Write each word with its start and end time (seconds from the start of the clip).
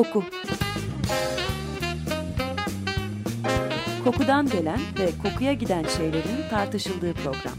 Koku 0.00 0.24
Kokudan 4.04 4.48
gelen 4.48 4.80
ve 4.98 5.10
kokuya 5.22 5.52
giden 5.52 5.84
şeylerin 5.96 6.48
tartışıldığı 6.50 7.14
program. 7.14 7.54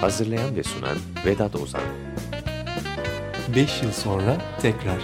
Hazırlayan 0.00 0.56
ve 0.56 0.62
sunan 0.62 0.96
Vedat 1.26 1.56
Ozan 1.56 1.82
5 3.54 3.82
yıl 3.82 3.92
sonra 3.92 4.38
tekrar. 4.60 5.00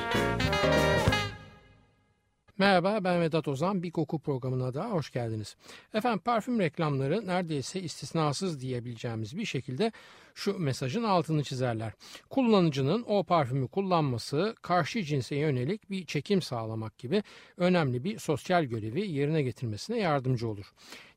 Merhaba 2.61 3.05
ben 3.05 3.21
Vedat 3.21 3.49
Ozan. 3.49 3.83
Bir 3.83 3.91
koku 3.91 4.18
programına 4.18 4.75
da 4.75 4.85
hoş 4.85 5.11
geldiniz. 5.11 5.57
Efendim 5.95 6.18
parfüm 6.18 6.61
reklamları 6.61 7.26
neredeyse 7.26 7.81
istisnasız 7.81 8.61
diyebileceğimiz 8.61 9.37
bir 9.37 9.45
şekilde 9.45 9.93
şu 10.34 10.58
mesajın 10.58 11.02
altını 11.02 11.43
çizerler. 11.43 11.93
Kullanıcının 12.30 13.04
o 13.08 13.25
parfümü 13.25 13.68
kullanması 13.68 14.54
karşı 14.62 15.03
cinse 15.03 15.36
yönelik 15.36 15.90
bir 15.90 16.06
çekim 16.06 16.43
sağlamak 16.43 16.98
gibi 16.98 17.22
önemli 17.56 18.04
bir 18.04 18.18
sosyal 18.18 18.64
görevi 18.64 19.11
yerine 19.11 19.43
getirmesine 19.43 19.98
yardımcı 19.98 20.48
olur. 20.48 20.72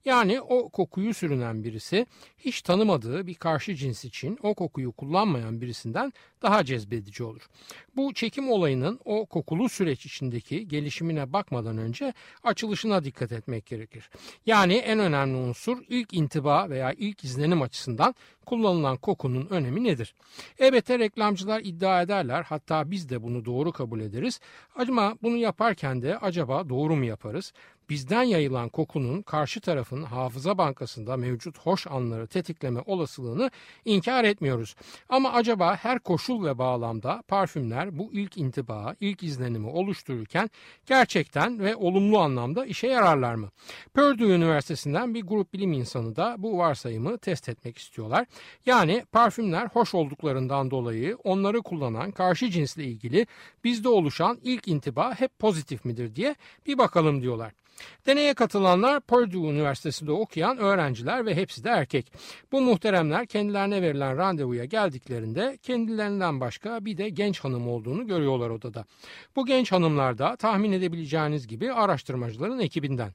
Yani 0.06 0.42
o 0.42 0.70
kokuyu 0.70 1.14
sürünen 1.14 1.64
birisi 1.64 2.06
hiç 2.38 2.62
tanımadığı 2.62 3.28
bir 3.28 3.34
karşı 3.34 3.76
cins 3.76 4.06
için 4.06 4.38
o 4.44 4.54
kokuyu 4.54 4.92
kullanmayan 4.92 5.62
birisinden 5.62 6.14
daha 6.42 6.66
cezbedici 6.66 7.24
olur. 7.24 7.50
Bu 7.96 8.14
çekim 8.14 8.52
olayının 8.52 9.00
o 9.06 9.26
kokulu 9.26 9.70
süreç 9.70 10.06
içindeki 10.06 10.68
gelişimine 10.68 11.34
bakmadan 11.34 11.78
önce 11.78 12.14
açılışına 12.44 13.04
dikkat 13.04 13.32
etmek 13.32 13.66
gerekir. 13.66 14.10
Yani 14.46 14.74
en 14.74 15.00
önemli 15.00 15.38
unsur 15.38 15.78
ilk 15.90 16.14
intiba 16.14 16.70
veya 16.70 16.94
ilk 16.94 17.24
izlenim 17.24 17.62
açısından 17.62 18.16
kullanılan 18.46 18.98
kokunun 19.04 19.48
önemi 19.50 19.84
nedir? 19.84 20.16
Elbette 20.60 21.00
reklamcılar 21.00 21.62
iddia 21.64 22.02
ederler 22.02 22.44
hatta 22.44 22.92
biz 22.92 23.10
de 23.10 23.24
bunu 23.24 23.46
doğru 23.46 23.72
kabul 23.72 24.00
ederiz. 24.00 24.40
Ama 24.76 25.18
bunu 25.22 25.38
yaparken 25.38 26.02
de 26.02 26.18
acaba 26.18 26.70
doğru 26.70 26.96
mu 26.96 27.06
yaparız? 27.06 27.54
Bizden 27.90 28.24
yayılan 28.24 28.70
kokunun 28.70 29.22
karşı 29.22 29.62
tarafın 29.62 30.04
hafıza 30.04 30.58
bankasında 30.58 31.18
mevcut 31.18 31.60
hoş 31.60 31.88
anları 31.88 32.28
tetikleme 32.28 32.82
olasılığını 32.86 33.52
inkar 33.86 34.24
etmiyoruz. 34.24 34.76
Ama 35.10 35.32
acaba 35.32 35.76
her 35.76 36.00
koşul 36.00 36.46
ve 36.46 36.58
bağlamda 36.58 37.24
parfümler 37.28 38.00
bu 38.00 38.10
ilk 38.14 38.38
intiba, 38.38 38.96
ilk 39.00 39.24
izlenimi 39.24 39.68
oluştururken 39.68 40.50
gerçekten 40.86 41.60
ve 41.60 41.76
olumlu 41.76 42.20
anlamda 42.20 42.66
işe 42.66 42.88
yararlar 42.88 43.36
mı? 43.36 43.50
Purdue 43.94 44.36
Üniversitesi'nden 44.36 45.14
bir 45.14 45.22
grup 45.22 45.54
bilim 45.54 45.74
insanı 45.74 46.16
da 46.16 46.36
bu 46.38 46.58
varsayımı 46.58 47.18
test 47.18 47.50
etmek 47.50 47.78
istiyorlar. 47.78 48.26
Yani 48.66 49.06
parfümler 49.12 49.68
hoş 49.68 49.96
olduklarından 49.96 50.72
dolayı 50.72 51.18
onları 51.24 51.62
kullanan 51.62 52.12
karşı 52.12 52.50
cinsle 52.50 52.84
ilgili 52.84 53.28
bizde 53.64 53.90
oluşan 53.90 54.40
ilk 54.44 54.68
intiba 54.68 55.14
hep 55.20 55.40
pozitif 55.40 55.86
midir 55.86 56.16
diye 56.16 56.36
bir 56.68 56.78
bakalım 56.78 57.22
diyorlar. 57.22 57.52
Deneye 58.06 58.34
katılanlar 58.34 59.02
Purdue 59.02 59.52
Üniversitesi'nde 59.52 60.12
okuyan 60.12 60.58
öğrenciler 60.58 61.26
ve 61.26 61.36
hepsi 61.36 61.64
de 61.64 61.70
erkek. 61.70 62.14
Bu 62.52 62.62
muhteremler 62.62 63.26
kendilerine 63.26 63.82
verilen 63.82 64.18
randevuya 64.18 64.66
geldiklerinde 64.66 65.58
kendilerinden 65.64 66.40
başka 66.40 66.86
bir 66.86 66.98
de 66.98 67.10
genç 67.10 67.40
hanım 67.40 67.68
olduğunu 67.68 68.08
görüyorlar 68.08 68.50
odada. 68.50 68.86
Bu 69.36 69.46
genç 69.46 69.72
hanımlar 69.72 70.18
da 70.18 70.36
tahmin 70.36 70.72
edebileceğiniz 70.72 71.48
gibi 71.48 71.74
araştırmacıların 71.74 72.60
ekibinden. 72.60 73.12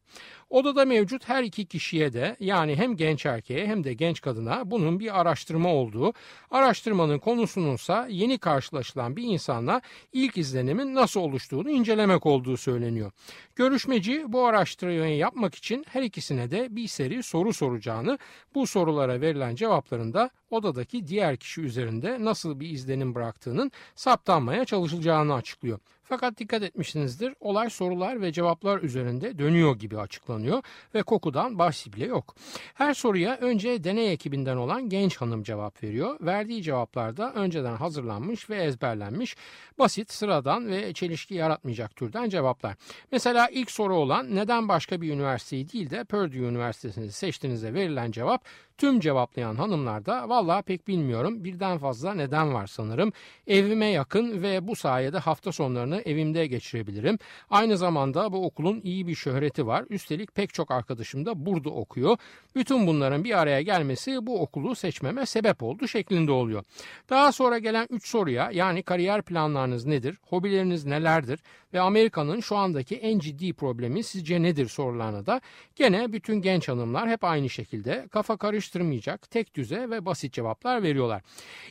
Odada 0.50 0.84
mevcut 0.84 1.28
her 1.28 1.42
iki 1.42 1.66
kişiye 1.66 2.12
de 2.12 2.36
yani 2.40 2.76
hem 2.76 2.96
genç 2.96 3.26
erkeğe 3.26 3.66
hem 3.66 3.84
de 3.84 3.94
genç 3.94 4.20
kadına 4.20 4.70
bunun 4.70 5.00
bir 5.00 5.20
araştırma 5.20 5.74
olduğu, 5.74 6.12
araştırmanın 6.50 7.18
konusununsa 7.18 8.06
yeni 8.10 8.38
karşılaşılan 8.38 9.16
bir 9.16 9.22
insanla 9.22 9.80
ilk 10.12 10.36
izlenimin 10.36 10.94
nasıl 10.94 11.20
oluştuğunu 11.20 11.70
incelemek 11.70 12.26
olduğu 12.26 12.56
söyleniyor. 12.56 13.12
Görüşmeci 13.56 14.24
bu 14.28 14.46
araştırmayı 14.46 15.16
yapmak 15.16 15.54
için 15.54 15.84
her 15.88 16.02
ikisine 16.02 16.50
de 16.50 16.76
bir 16.76 16.88
seri 16.88 17.22
soru 17.22 17.52
soracağını, 17.52 18.18
bu 18.54 18.66
sorulara 18.66 19.20
verilen 19.20 19.54
cevapların 19.54 20.12
da 20.12 20.30
odadaki 20.50 21.06
diğer 21.06 21.36
kişi 21.36 21.60
üzerinde 21.60 22.24
nasıl 22.24 22.60
bir 22.60 22.70
izlenim 22.70 23.14
bıraktığının 23.14 23.72
saptanmaya 23.94 24.64
çalışılacağını 24.64 25.34
açıklıyor. 25.34 25.78
Fakat 26.08 26.38
dikkat 26.38 26.62
etmişsinizdir 26.62 27.34
olay 27.40 27.70
sorular 27.70 28.20
ve 28.20 28.32
cevaplar 28.32 28.82
üzerinde 28.82 29.38
dönüyor 29.38 29.76
gibi 29.76 29.98
açıklanıyor 29.98 30.62
ve 30.94 31.02
kokudan 31.02 31.58
bahsi 31.58 31.92
bile 31.92 32.06
yok. 32.06 32.34
Her 32.74 32.94
soruya 32.94 33.36
önce 33.36 33.84
deney 33.84 34.12
ekibinden 34.12 34.56
olan 34.56 34.88
genç 34.88 35.16
hanım 35.16 35.42
cevap 35.42 35.82
veriyor. 35.82 36.16
Verdiği 36.20 36.62
cevaplarda 36.62 37.32
önceden 37.32 37.76
hazırlanmış 37.76 38.50
ve 38.50 38.56
ezberlenmiş 38.56 39.36
basit, 39.78 40.12
sıradan 40.12 40.68
ve 40.68 40.92
çelişki 40.92 41.34
yaratmayacak 41.34 41.96
türden 41.96 42.28
cevaplar. 42.28 42.76
Mesela 43.12 43.48
ilk 43.48 43.70
soru 43.70 43.94
olan 43.94 44.36
neden 44.36 44.68
başka 44.68 45.00
bir 45.00 45.12
üniversiteyi 45.12 45.72
değil 45.72 45.90
de 45.90 46.04
Purdue 46.04 46.38
Üniversitesi'ni 46.38 47.12
seçtiğinizde 47.12 47.74
verilen 47.74 48.10
cevap 48.10 48.44
Tüm 48.78 49.00
cevaplayan 49.00 49.56
hanımlar 49.56 50.06
da 50.06 50.28
valla 50.38 50.62
pek 50.62 50.88
bilmiyorum 50.88 51.44
birden 51.44 51.78
fazla 51.78 52.14
neden 52.14 52.54
var 52.54 52.66
sanırım. 52.66 53.12
Evime 53.46 53.86
yakın 53.86 54.42
ve 54.42 54.68
bu 54.68 54.76
sayede 54.76 55.18
hafta 55.18 55.52
sonlarını 55.52 56.00
evimde 56.00 56.46
geçirebilirim. 56.46 57.18
Aynı 57.50 57.76
zamanda 57.76 58.32
bu 58.32 58.46
okulun 58.46 58.80
iyi 58.84 59.06
bir 59.06 59.14
şöhreti 59.14 59.66
var. 59.66 59.84
Üstelik 59.90 60.34
pek 60.34 60.54
çok 60.54 60.70
arkadaşım 60.70 61.26
da 61.26 61.46
burada 61.46 61.70
okuyor. 61.70 62.16
Bütün 62.54 62.86
bunların 62.86 63.24
bir 63.24 63.38
araya 63.38 63.62
gelmesi 63.62 64.26
bu 64.26 64.42
okulu 64.42 64.74
seçmeme 64.74 65.26
sebep 65.26 65.62
oldu 65.62 65.88
şeklinde 65.88 66.32
oluyor. 66.32 66.64
Daha 67.10 67.32
sonra 67.32 67.58
gelen 67.58 67.86
3 67.90 68.06
soruya 68.08 68.50
yani 68.52 68.82
kariyer 68.82 69.22
planlarınız 69.22 69.86
nedir, 69.86 70.18
hobileriniz 70.22 70.84
nelerdir 70.84 71.40
ve 71.72 71.80
Amerika'nın 71.80 72.40
şu 72.40 72.56
andaki 72.56 72.96
en 72.96 73.18
ciddi 73.18 73.52
problemi 73.52 74.02
sizce 74.02 74.42
nedir 74.42 74.68
sorularına 74.68 75.26
da 75.26 75.40
gene 75.76 76.12
bütün 76.12 76.42
genç 76.42 76.68
hanımlar 76.68 77.08
hep 77.08 77.24
aynı 77.24 77.50
şekilde 77.50 78.08
kafa 78.10 78.36
karıştırmayacak 78.36 79.30
tek 79.30 79.54
düze 79.54 79.90
ve 79.90 80.06
basit 80.06 80.27
cevaplar 80.32 80.82
veriyorlar. 80.82 81.22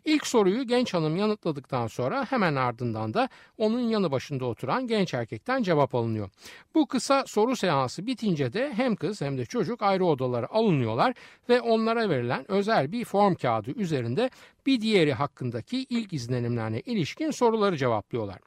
İlk 0.06 0.28
soruyu 0.28 0.68
genç 0.68 0.94
hanım 0.94 1.16
yanıtladıktan 1.16 1.88
sonra 1.88 2.26
hemen 2.30 2.56
ardından 2.56 3.14
da 3.14 3.30
onun 3.58 3.80
yanı 3.80 4.12
başında 4.12 4.46
oturan 4.46 4.88
genç 4.88 5.14
erkekten 5.14 5.64
cevap 5.64 5.96
alınıyor. 5.96 6.30
Bu 6.76 6.88
kısa 6.88 7.24
soru 7.28 7.56
seansı 7.56 8.08
bitince 8.08 8.54
de 8.54 8.74
hem 8.74 8.96
kız 8.96 9.22
hem 9.22 9.38
de 9.38 9.46
çocuk 9.46 9.82
ayrı 9.82 10.06
odalara 10.06 10.48
alınıyorlar 10.48 11.14
ve 11.50 11.62
onlara 11.62 12.10
verilen 12.10 12.52
özel 12.52 12.92
bir 12.92 13.06
form 13.06 13.36
kağıdı 13.36 13.72
üzerinde 13.72 14.30
bir 14.68 14.82
diğeri 14.82 15.14
hakkındaki 15.14 15.86
ilk 15.90 16.14
izlenimlerine 16.14 16.80
ilişkin 16.80 17.32
soruları 17.32 17.78
cevaplıyorlar. 17.78 18.38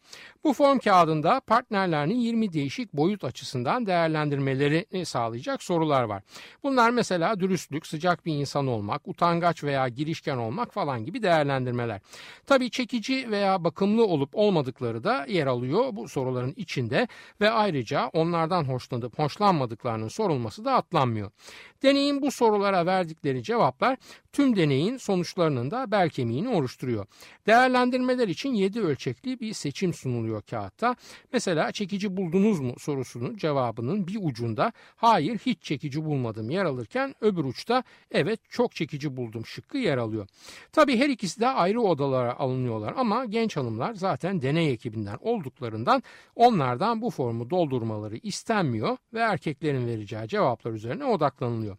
Bu 0.44 0.52
form 0.52 0.78
kağıdında 0.78 1.40
partnerlerinin 1.40 2.20
20 2.20 2.52
değişik 2.52 2.92
boyut 2.92 3.24
açısından 3.24 3.86
değerlendirmelerini 3.86 5.06
sağlayacak 5.06 5.62
sorular 5.62 6.02
var. 6.02 6.22
Bunlar 6.62 6.90
mesela 6.90 7.40
dürüstlük, 7.40 7.86
sıcak 7.86 8.26
bir 8.26 8.34
insan 8.34 8.66
olmak, 8.66 9.08
utangaç 9.08 9.64
veya 9.64 9.88
girişken 10.00 10.36
olmak 10.36 10.72
falan 10.72 11.04
gibi 11.04 11.22
değerlendirmeler. 11.22 12.00
Tabii 12.46 12.70
çekici 12.70 13.30
veya 13.30 13.64
bakımlı 13.64 14.06
olup 14.06 14.30
olmadıkları 14.32 15.04
da 15.04 15.26
yer 15.28 15.46
alıyor 15.46 15.84
bu 15.92 16.08
soruların 16.08 16.54
içinde 16.56 17.08
ve 17.40 17.50
ayrıca 17.50 18.06
onlardan 18.06 18.64
hoşlanıp 18.64 19.18
hoşlanmadıklarının 19.18 20.08
sorulması 20.08 20.64
da 20.64 20.74
atlanmıyor. 20.74 21.30
Deneyin 21.82 22.22
bu 22.22 22.30
sorulara 22.30 22.86
verdikleri 22.86 23.42
cevaplar 23.42 23.96
tüm 24.32 24.56
deneyin 24.56 24.96
sonuçlarının 24.96 25.70
da 25.70 25.90
bel 25.90 26.08
kemiğini 26.08 26.48
oluşturuyor. 26.48 27.06
Değerlendirmeler 27.46 28.28
için 28.28 28.54
7 28.54 28.80
ölçekli 28.80 29.40
bir 29.40 29.52
seçim 29.52 29.94
sunuluyor 29.94 30.42
kağıtta. 30.42 30.96
Mesela 31.32 31.72
çekici 31.72 32.16
buldunuz 32.16 32.60
mu 32.60 32.74
sorusunun 32.78 33.36
cevabının 33.36 34.06
bir 34.06 34.18
ucunda 34.22 34.72
hayır 34.96 35.38
hiç 35.38 35.62
çekici 35.62 36.04
bulmadım 36.04 36.50
yer 36.50 36.64
alırken 36.64 37.14
öbür 37.20 37.44
uçta 37.44 37.82
evet 38.10 38.40
çok 38.50 38.74
çekici 38.74 39.16
buldum 39.16 39.46
şıkkı 39.46 39.78
yer 39.78 39.89
alıyor. 39.98 40.26
Tabi 40.72 40.96
her 40.96 41.08
ikisi 41.08 41.40
de 41.40 41.46
ayrı 41.48 41.80
odalara 41.80 42.38
alınıyorlar 42.38 42.94
ama 42.96 43.24
genç 43.24 43.56
hanımlar 43.56 43.94
zaten 43.94 44.42
deney 44.42 44.72
ekibinden 44.72 45.18
olduklarından 45.20 46.02
onlardan 46.36 47.02
bu 47.02 47.10
formu 47.10 47.50
doldurmaları 47.50 48.16
istenmiyor 48.16 48.96
ve 49.14 49.18
erkeklerin 49.18 49.86
vereceği 49.86 50.28
cevaplar 50.28 50.72
üzerine 50.72 51.04
odaklanılıyor. 51.04 51.76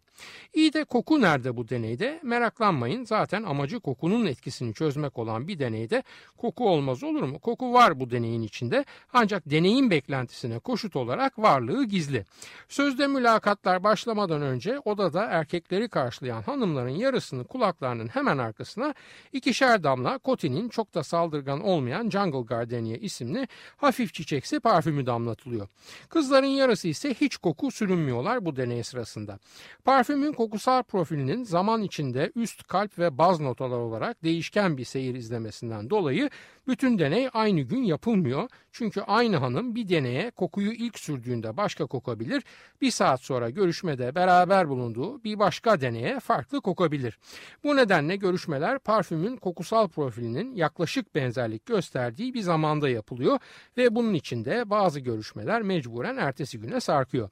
İyi 0.54 0.72
de 0.72 0.84
koku 0.84 1.20
nerede 1.20 1.56
bu 1.56 1.68
deneyde? 1.68 2.20
Meraklanmayın 2.22 3.04
zaten 3.04 3.42
amacı 3.42 3.80
kokunun 3.80 4.26
etkisini 4.26 4.74
çözmek 4.74 5.18
olan 5.18 5.48
bir 5.48 5.58
deneyde 5.58 6.02
koku 6.36 6.68
olmaz 6.68 7.04
olur 7.04 7.22
mu? 7.22 7.38
Koku 7.38 7.72
var 7.72 8.00
bu 8.00 8.10
deneyin 8.10 8.42
içinde 8.42 8.84
ancak 9.12 9.50
deneyin 9.50 9.90
beklentisine 9.90 10.58
koşut 10.58 10.96
olarak 10.96 11.38
varlığı 11.38 11.84
gizli. 11.84 12.24
Sözde 12.68 13.06
mülakatlar 13.06 13.84
başlamadan 13.84 14.42
önce 14.42 14.78
odada 14.78 15.24
erkekleri 15.24 15.88
karşılayan 15.88 16.42
hanımların 16.42 16.88
yarısını 16.88 17.44
kulaklarının 17.44 18.08
hemen 18.08 18.38
arkasına 18.38 18.94
ikişer 19.32 19.84
damla 19.84 20.20
Coty'nin 20.24 20.68
çok 20.68 20.94
da 20.94 21.02
saldırgan 21.04 21.60
olmayan 21.60 22.10
Jungle 22.10 22.42
Gardenia 22.42 22.96
isimli 22.96 23.48
hafif 23.76 24.14
çiçeksi 24.14 24.60
parfümü 24.60 25.06
damlatılıyor. 25.06 25.68
Kızların 26.08 26.46
yarısı 26.46 26.88
ise 26.88 27.14
hiç 27.14 27.36
koku 27.36 27.70
sürünmüyorlar 27.70 28.44
bu 28.44 28.56
deney 28.56 28.82
sırasında. 28.82 29.38
Parfüm 29.84 30.01
Parfümün 30.02 30.32
kokusal 30.32 30.82
profilinin 30.82 31.44
zaman 31.44 31.82
içinde 31.82 32.32
üst 32.36 32.66
kalp 32.66 32.98
ve 32.98 33.18
baz 33.18 33.40
notalar 33.40 33.78
olarak 33.78 34.24
değişken 34.24 34.76
bir 34.76 34.84
seyir 34.84 35.14
izlemesinden 35.14 35.90
dolayı 35.90 36.30
bütün 36.66 36.98
deney 36.98 37.28
aynı 37.32 37.60
gün 37.60 37.82
yapılmıyor. 37.82 38.48
Çünkü 38.72 39.00
aynı 39.00 39.36
hanım 39.36 39.74
bir 39.74 39.88
deneye 39.88 40.30
kokuyu 40.30 40.72
ilk 40.72 40.98
sürdüğünde 40.98 41.56
başka 41.56 41.86
kokabilir, 41.86 42.42
bir 42.80 42.90
saat 42.90 43.20
sonra 43.20 43.50
görüşmede 43.50 44.14
beraber 44.14 44.68
bulunduğu 44.68 45.24
bir 45.24 45.38
başka 45.38 45.80
deneye 45.80 46.20
farklı 46.20 46.60
kokabilir. 46.60 47.18
Bu 47.64 47.76
nedenle 47.76 48.16
görüşmeler 48.16 48.78
parfümün 48.78 49.36
kokusal 49.36 49.88
profilinin 49.88 50.54
yaklaşık 50.54 51.14
benzerlik 51.14 51.66
gösterdiği 51.66 52.34
bir 52.34 52.40
zamanda 52.40 52.88
yapılıyor 52.88 53.38
ve 53.76 53.94
bunun 53.94 54.14
için 54.14 54.44
de 54.44 54.70
bazı 54.70 55.00
görüşmeler 55.00 55.62
mecburen 55.62 56.16
ertesi 56.16 56.58
güne 56.60 56.80
sarkıyor. 56.80 57.30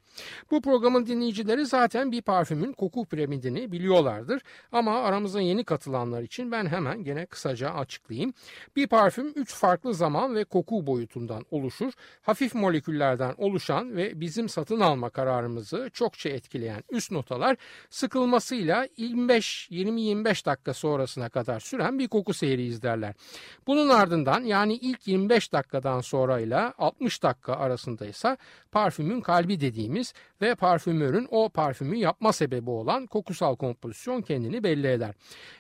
Bu 0.50 0.62
programın 0.62 1.06
dinleyicileri 1.06 1.66
zaten 1.66 2.12
bir 2.12 2.23
parfümün 2.60 2.72
koku 2.72 3.04
piramidini 3.04 3.72
biliyorlardır 3.72 4.42
ama 4.72 5.00
aramıza 5.00 5.40
yeni 5.40 5.64
katılanlar 5.64 6.22
için 6.22 6.52
ben 6.52 6.66
hemen 6.66 7.04
gene 7.04 7.26
kısaca 7.26 7.70
açıklayayım. 7.70 8.32
Bir 8.76 8.86
parfüm 8.86 9.32
üç 9.36 9.54
farklı 9.54 9.94
zaman 9.94 10.34
ve 10.34 10.44
koku 10.44 10.86
boyutundan 10.86 11.44
oluşur. 11.50 11.92
Hafif 12.22 12.54
moleküllerden 12.54 13.34
oluşan 13.38 13.96
ve 13.96 14.20
bizim 14.20 14.48
satın 14.48 14.80
alma 14.80 15.10
kararımızı 15.10 15.90
çokça 15.92 16.28
etkileyen 16.28 16.82
üst 16.90 17.12
notalar 17.12 17.56
sıkılmasıyla 17.90 18.86
25-20-25 18.86 20.46
dakika 20.46 20.74
sonrasına 20.74 21.28
kadar 21.28 21.60
süren 21.60 21.98
bir 21.98 22.08
koku 22.08 22.34
seyri 22.34 22.62
izlerler. 22.62 23.14
Bunun 23.66 23.88
ardından 23.88 24.44
yani 24.44 24.74
ilk 24.74 25.06
25 25.08 25.52
dakikadan 25.52 26.00
sonra 26.00 26.40
ile 26.40 26.72
60 26.78 27.22
dakika 27.22 27.52
arasında 27.54 28.06
ise 28.06 28.36
parfümün 28.72 29.20
kalbi 29.20 29.60
dediğimiz 29.60 30.14
ve 30.40 30.54
parfümörün 30.54 31.28
o 31.30 31.48
parfümü 31.48 31.96
yapma 31.96 32.32
sebebi 32.32 32.50
olan 32.58 33.06
kokusal 33.06 33.56
kompozisyon 33.56 34.23
kendini 34.23 34.64
belli 34.64 34.87
eder. 34.87 35.14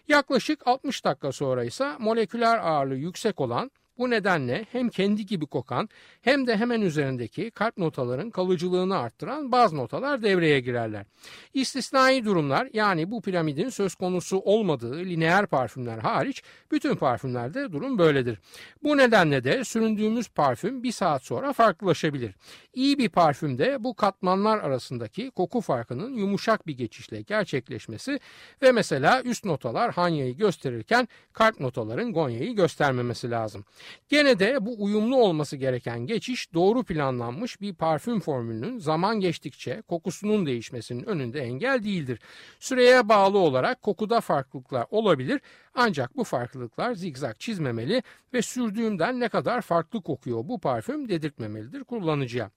Yaklaşık 0.08 0.66
60 0.66 1.04
dakika 1.04 1.32
sonra 1.32 1.64
ise 1.64 1.92
moleküler 1.98 2.58
ağırlığı 2.58 2.96
yüksek 2.96 3.40
olan 3.40 3.70
bu 4.00 4.10
nedenle 4.10 4.66
hem 4.72 4.88
kendi 4.88 5.26
gibi 5.26 5.46
kokan 5.46 5.88
hem 6.22 6.46
de 6.46 6.56
hemen 6.56 6.80
üzerindeki 6.80 7.50
kalp 7.50 7.78
notaların 7.78 8.30
kalıcılığını 8.30 8.98
arttıran 8.98 9.52
bazı 9.52 9.76
notalar 9.76 10.22
devreye 10.22 10.60
girerler. 10.60 11.06
İstisnai 11.54 12.24
durumlar 12.24 12.68
yani 12.72 13.10
bu 13.10 13.22
piramidin 13.22 13.68
söz 13.68 13.94
konusu 13.94 14.38
olmadığı 14.38 14.96
lineer 14.96 15.46
parfümler 15.46 15.98
hariç 15.98 16.42
bütün 16.70 16.94
parfümlerde 16.94 17.72
durum 17.72 17.98
böyledir. 17.98 18.38
Bu 18.82 18.96
nedenle 18.96 19.44
de 19.44 19.64
süründüğümüz 19.64 20.28
parfüm 20.28 20.82
bir 20.82 20.92
saat 20.92 21.24
sonra 21.24 21.52
farklılaşabilir. 21.52 22.34
İyi 22.74 22.98
bir 22.98 23.08
parfümde 23.08 23.84
bu 23.84 23.94
katmanlar 23.94 24.58
arasındaki 24.58 25.30
koku 25.30 25.60
farkının 25.60 26.14
yumuşak 26.14 26.66
bir 26.66 26.76
geçişle 26.76 27.22
gerçekleşmesi 27.22 28.20
ve 28.62 28.72
mesela 28.72 29.22
üst 29.22 29.44
notalar 29.44 29.92
Hanya'yı 29.92 30.36
gösterirken 30.36 31.08
kalp 31.32 31.60
notaların 31.60 32.12
Gonya'yı 32.12 32.56
göstermemesi 32.56 33.30
lazım. 33.30 33.64
Gene 34.08 34.38
de 34.38 34.66
bu 34.66 34.84
uyumlu 34.84 35.16
olması 35.16 35.56
gereken 35.56 36.06
geçiş 36.06 36.54
doğru 36.54 36.84
planlanmış 36.84 37.60
bir 37.60 37.74
parfüm 37.74 38.20
formülünün 38.20 38.78
zaman 38.78 39.20
geçtikçe 39.20 39.82
kokusunun 39.88 40.46
değişmesinin 40.46 41.04
önünde 41.04 41.40
engel 41.40 41.84
değildir. 41.84 42.20
Süreye 42.60 43.08
bağlı 43.08 43.38
olarak 43.38 43.82
kokuda 43.82 44.20
farklılıklar 44.20 44.86
olabilir 44.90 45.40
ancak 45.74 46.16
bu 46.16 46.24
farklılıklar 46.24 46.94
zigzag 46.94 47.38
çizmemeli 47.38 48.02
ve 48.34 48.42
sürdüğümden 48.42 49.20
ne 49.20 49.28
kadar 49.28 49.60
farklı 49.60 50.02
kokuyor 50.02 50.48
bu 50.48 50.60
parfüm 50.60 51.08
dedirtmemelidir 51.08 51.84
kullanıcıya. 51.84 52.50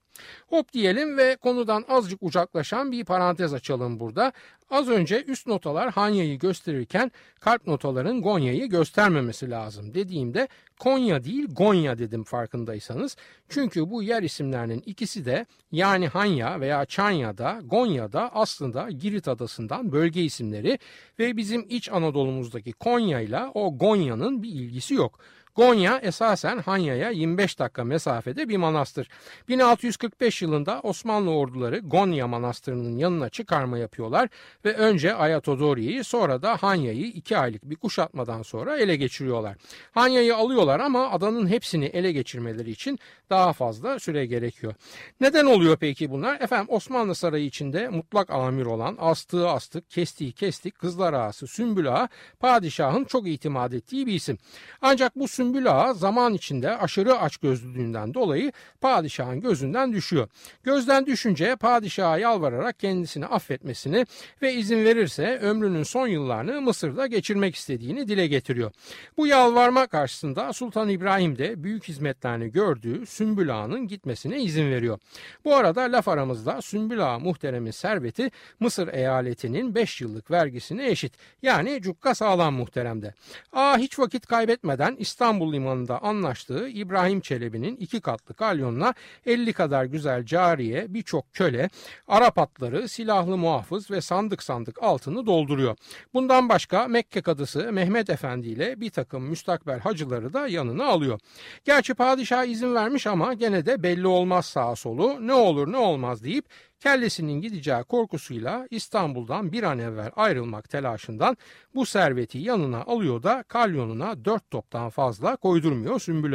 Hop 0.47 0.73
diyelim 0.73 1.17
ve 1.17 1.35
konudan 1.35 1.85
azıcık 1.87 2.23
uzaklaşan 2.23 2.91
bir 2.91 3.05
parantez 3.05 3.53
açalım 3.53 3.99
burada. 3.99 4.33
Az 4.69 4.89
önce 4.89 5.23
üst 5.23 5.47
notalar 5.47 5.91
Hanya'yı 5.91 6.39
gösterirken 6.39 7.11
kalp 7.39 7.67
notaların 7.67 8.21
Gonya'yı 8.21 8.69
göstermemesi 8.69 9.49
lazım 9.49 9.93
dediğimde 9.93 10.47
Konya 10.79 11.23
değil 11.23 11.47
Gonya 11.51 11.97
dedim 11.97 12.23
farkındaysanız. 12.23 13.17
Çünkü 13.49 13.89
bu 13.89 14.03
yer 14.03 14.23
isimlerinin 14.23 14.83
ikisi 14.85 15.25
de 15.25 15.45
yani 15.71 16.07
Hanya 16.07 16.61
veya 16.61 16.85
Çanya'da 16.85 17.59
Gonya'da 17.65 18.35
aslında 18.35 18.89
Girit 18.91 19.27
adasından 19.27 19.91
bölge 19.91 20.23
isimleri 20.23 20.79
ve 21.19 21.37
bizim 21.37 21.65
iç 21.69 21.91
Anadolu'muzdaki 21.91 22.73
Konya 22.73 23.19
ile 23.19 23.39
o 23.53 23.77
Gonya'nın 23.77 24.43
bir 24.43 24.49
ilgisi 24.49 24.93
yok. 24.93 25.19
Gonya 25.55 25.99
esasen 25.99 26.57
Hanya'ya 26.57 27.09
25 27.09 27.59
dakika 27.59 27.83
mesafede 27.83 28.49
bir 28.49 28.57
manastır. 28.57 29.09
1645 29.47 30.41
yılında 30.41 30.79
Osmanlı 30.83 31.31
orduları 31.31 31.79
Gonya 31.79 32.27
Manastırı'nın 32.27 32.97
yanına 32.97 33.29
çıkarma 33.29 33.77
yapıyorlar 33.77 34.29
ve 34.65 34.73
önce 34.73 35.13
Ayatodori'yi 35.13 36.03
sonra 36.03 36.41
da 36.41 36.57
Hanya'yı 36.57 37.05
2 37.05 37.37
aylık 37.37 37.63
bir 37.63 37.75
kuşatmadan 37.75 38.41
sonra 38.41 38.77
ele 38.77 38.95
geçiriyorlar. 38.95 39.57
Hanya'yı 39.91 40.35
alıyorlar 40.35 40.79
ama 40.79 41.11
adanın 41.11 41.47
hepsini 41.47 41.85
ele 41.85 42.11
geçirmeleri 42.11 42.71
için 42.71 42.99
daha 43.29 43.53
fazla 43.53 43.99
süre 43.99 44.25
gerekiyor. 44.25 44.73
Neden 45.19 45.45
oluyor 45.45 45.77
peki 45.77 46.11
bunlar? 46.11 46.41
Efendim 46.41 46.67
Osmanlı 46.69 47.15
Sarayı 47.15 47.45
içinde 47.45 47.89
mutlak 47.89 48.29
amir 48.29 48.65
olan 48.65 48.97
astığı 48.99 49.49
astık, 49.49 49.89
kestiği 49.89 50.31
kestik, 50.31 50.79
kızlar 50.79 51.13
ağası 51.13 51.47
Sümbül 51.47 51.93
Ağa 51.93 52.09
padişahın 52.39 53.03
çok 53.03 53.27
itimat 53.27 53.73
ettiği 53.73 54.07
bir 54.07 54.13
isim. 54.13 54.37
Ancak 54.81 55.15
bu 55.15 55.27
Ağa 55.51 55.93
zaman 55.93 56.33
içinde 56.33 56.77
aşırı 56.77 57.19
açgözlülüğünden 57.19 58.13
dolayı 58.13 58.51
padişahın 58.81 59.41
gözünden 59.41 59.93
düşüyor. 59.93 60.27
Gözden 60.63 61.05
düşünce 61.05 61.55
padişaha 61.55 62.17
yalvararak 62.17 62.79
kendisini 62.79 63.25
affetmesini 63.25 64.05
ve 64.41 64.53
izin 64.53 64.85
verirse 64.85 65.39
ömrünün 65.41 65.83
son 65.83 66.07
yıllarını 66.07 66.61
Mısır'da 66.61 67.07
geçirmek 67.07 67.55
istediğini 67.55 68.07
dile 68.07 68.27
getiriyor. 68.27 68.71
Bu 69.17 69.27
yalvarma 69.27 69.87
karşısında 69.87 70.53
Sultan 70.53 70.89
İbrahim 70.89 71.37
de 71.37 71.63
büyük 71.63 71.83
hizmetlerini 71.83 72.51
gördüğü 72.51 73.05
Sümbül 73.05 73.55
Ağa'nın 73.55 73.87
gitmesine 73.87 74.41
izin 74.41 74.71
veriyor. 74.71 74.99
Bu 75.45 75.55
arada 75.55 75.81
laf 75.81 76.07
aramızda 76.07 76.61
Sümbül 76.61 77.13
Ağa 77.13 77.19
muhteremin 77.19 77.71
serveti 77.71 78.31
Mısır 78.59 78.87
eyaletinin 78.93 79.75
5 79.75 80.01
yıllık 80.01 80.31
vergisine 80.31 80.89
eşit. 80.89 81.13
Yani 81.41 81.81
cukka 81.81 82.15
sağlam 82.15 82.53
muhteremde. 82.53 83.13
Ağa 83.53 83.77
hiç 83.77 83.99
vakit 83.99 84.27
kaybetmeden 84.27 84.95
İstanbul 84.99 85.32
limanında 85.41 86.03
anlaştığı 86.03 86.67
İbrahim 86.69 87.21
Çelebi'nin 87.21 87.75
iki 87.75 88.01
katlı 88.01 88.33
kalyonuna 88.33 88.93
50 89.25 89.53
kadar 89.53 89.85
güzel 89.85 90.25
cariye, 90.25 90.93
birçok 90.93 91.33
köle, 91.33 91.69
Arap 92.07 92.37
atları, 92.37 92.89
silahlı 92.89 93.37
muhafız 93.37 93.91
ve 93.91 94.01
sandık 94.01 94.43
sandık 94.43 94.83
altını 94.83 95.25
dolduruyor. 95.25 95.75
Bundan 96.13 96.49
başka 96.49 96.87
Mekke 96.87 97.21
kadısı 97.21 97.71
Mehmet 97.71 98.09
Efendi 98.09 98.47
ile 98.47 98.81
bir 98.81 98.89
takım 98.89 99.23
müstakbel 99.23 99.79
hacıları 99.79 100.33
da 100.33 100.47
yanına 100.47 100.85
alıyor. 100.85 101.19
Gerçi 101.65 101.93
padişah 101.93 102.45
izin 102.45 102.75
vermiş 102.75 103.07
ama 103.07 103.33
gene 103.33 103.65
de 103.65 103.83
belli 103.83 104.07
olmaz 104.07 104.45
sağa 104.45 104.75
solu 104.75 105.27
ne 105.27 105.33
olur 105.33 105.71
ne 105.71 105.77
olmaz 105.77 106.23
deyip 106.23 106.45
kellesinin 106.83 107.41
gideceği 107.41 107.83
korkusuyla 107.83 108.67
İstanbul'dan 108.71 109.51
bir 109.51 109.63
an 109.63 109.79
evvel 109.79 110.11
ayrılmak 110.15 110.69
telaşından 110.69 111.37
bu 111.75 111.85
serveti 111.85 112.37
yanına 112.37 112.81
alıyor 112.81 113.23
da 113.23 113.43
kalyonuna 113.47 114.25
dört 114.25 114.51
toptan 114.51 114.89
fazla 114.89 115.35
koydurmuyor 115.35 115.99
Sümbül. 115.99 116.33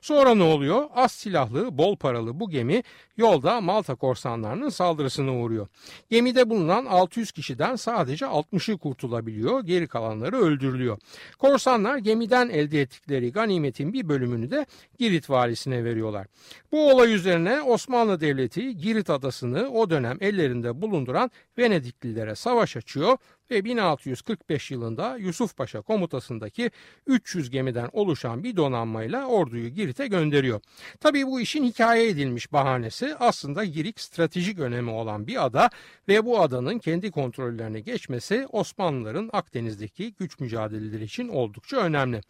Sonra 0.00 0.34
ne 0.34 0.42
oluyor? 0.42 0.84
Az 0.94 1.12
silahlı, 1.12 1.78
bol 1.78 1.96
paralı 1.96 2.40
bu 2.40 2.50
gemi 2.50 2.82
yolda 3.16 3.60
Malta 3.60 3.94
korsanlarının 3.94 4.68
saldırısına 4.68 5.36
uğruyor. 5.36 5.68
Gemide 6.10 6.50
bulunan 6.50 6.86
600 6.86 7.32
kişiden 7.32 7.76
sadece 7.76 8.24
60'ı 8.24 8.78
kurtulabiliyor, 8.78 9.60
geri 9.60 9.86
kalanları 9.86 10.36
öldürülüyor. 10.36 10.98
Korsanlar 11.38 11.96
gemiden 11.96 12.48
elde 12.48 12.80
ettikleri 12.80 13.32
ganimetin 13.32 13.92
bir 13.92 14.08
bölümünü 14.08 14.50
de 14.50 14.66
Girit 14.98 15.30
valisine 15.30 15.84
veriyorlar. 15.84 16.26
Bu 16.72 16.90
olay 16.90 17.14
üzerine 17.14 17.62
Osmanlı 17.62 18.20
Devleti 18.20 18.76
Girit 18.76 19.10
adasını 19.10 19.68
o 19.82 19.90
dönem 19.90 20.18
ellerinde 20.20 20.82
bulunduran 20.82 21.30
Venediklilere 21.58 22.34
savaş 22.34 22.76
açıyor 22.76 23.16
ve 23.52 23.64
1645 23.64 24.70
yılında 24.70 25.16
Yusuf 25.16 25.56
Paşa 25.56 25.80
komutasındaki 25.80 26.70
300 27.06 27.50
gemiden 27.50 27.88
oluşan 27.92 28.44
bir 28.44 28.56
donanmayla 28.56 29.26
orduyu 29.26 29.68
Girit'e 29.68 30.06
gönderiyor. 30.06 30.60
Tabii 31.00 31.26
bu 31.26 31.40
işin 31.40 31.64
hikaye 31.64 32.08
edilmiş 32.08 32.52
bahanesi 32.52 33.16
aslında 33.18 33.64
Girit 33.64 34.00
stratejik 34.00 34.58
önemi 34.58 34.90
olan 34.90 35.26
bir 35.26 35.44
ada 35.44 35.70
ve 36.08 36.24
bu 36.24 36.40
adanın 36.40 36.78
kendi 36.78 37.10
kontrollerine 37.10 37.80
geçmesi 37.80 38.46
Osmanlıların 38.52 39.30
Akdeniz'deki 39.32 40.14
güç 40.14 40.40
mücadeleleri 40.40 41.04
için 41.04 41.28
oldukça 41.28 41.76
önemli. 41.76 42.20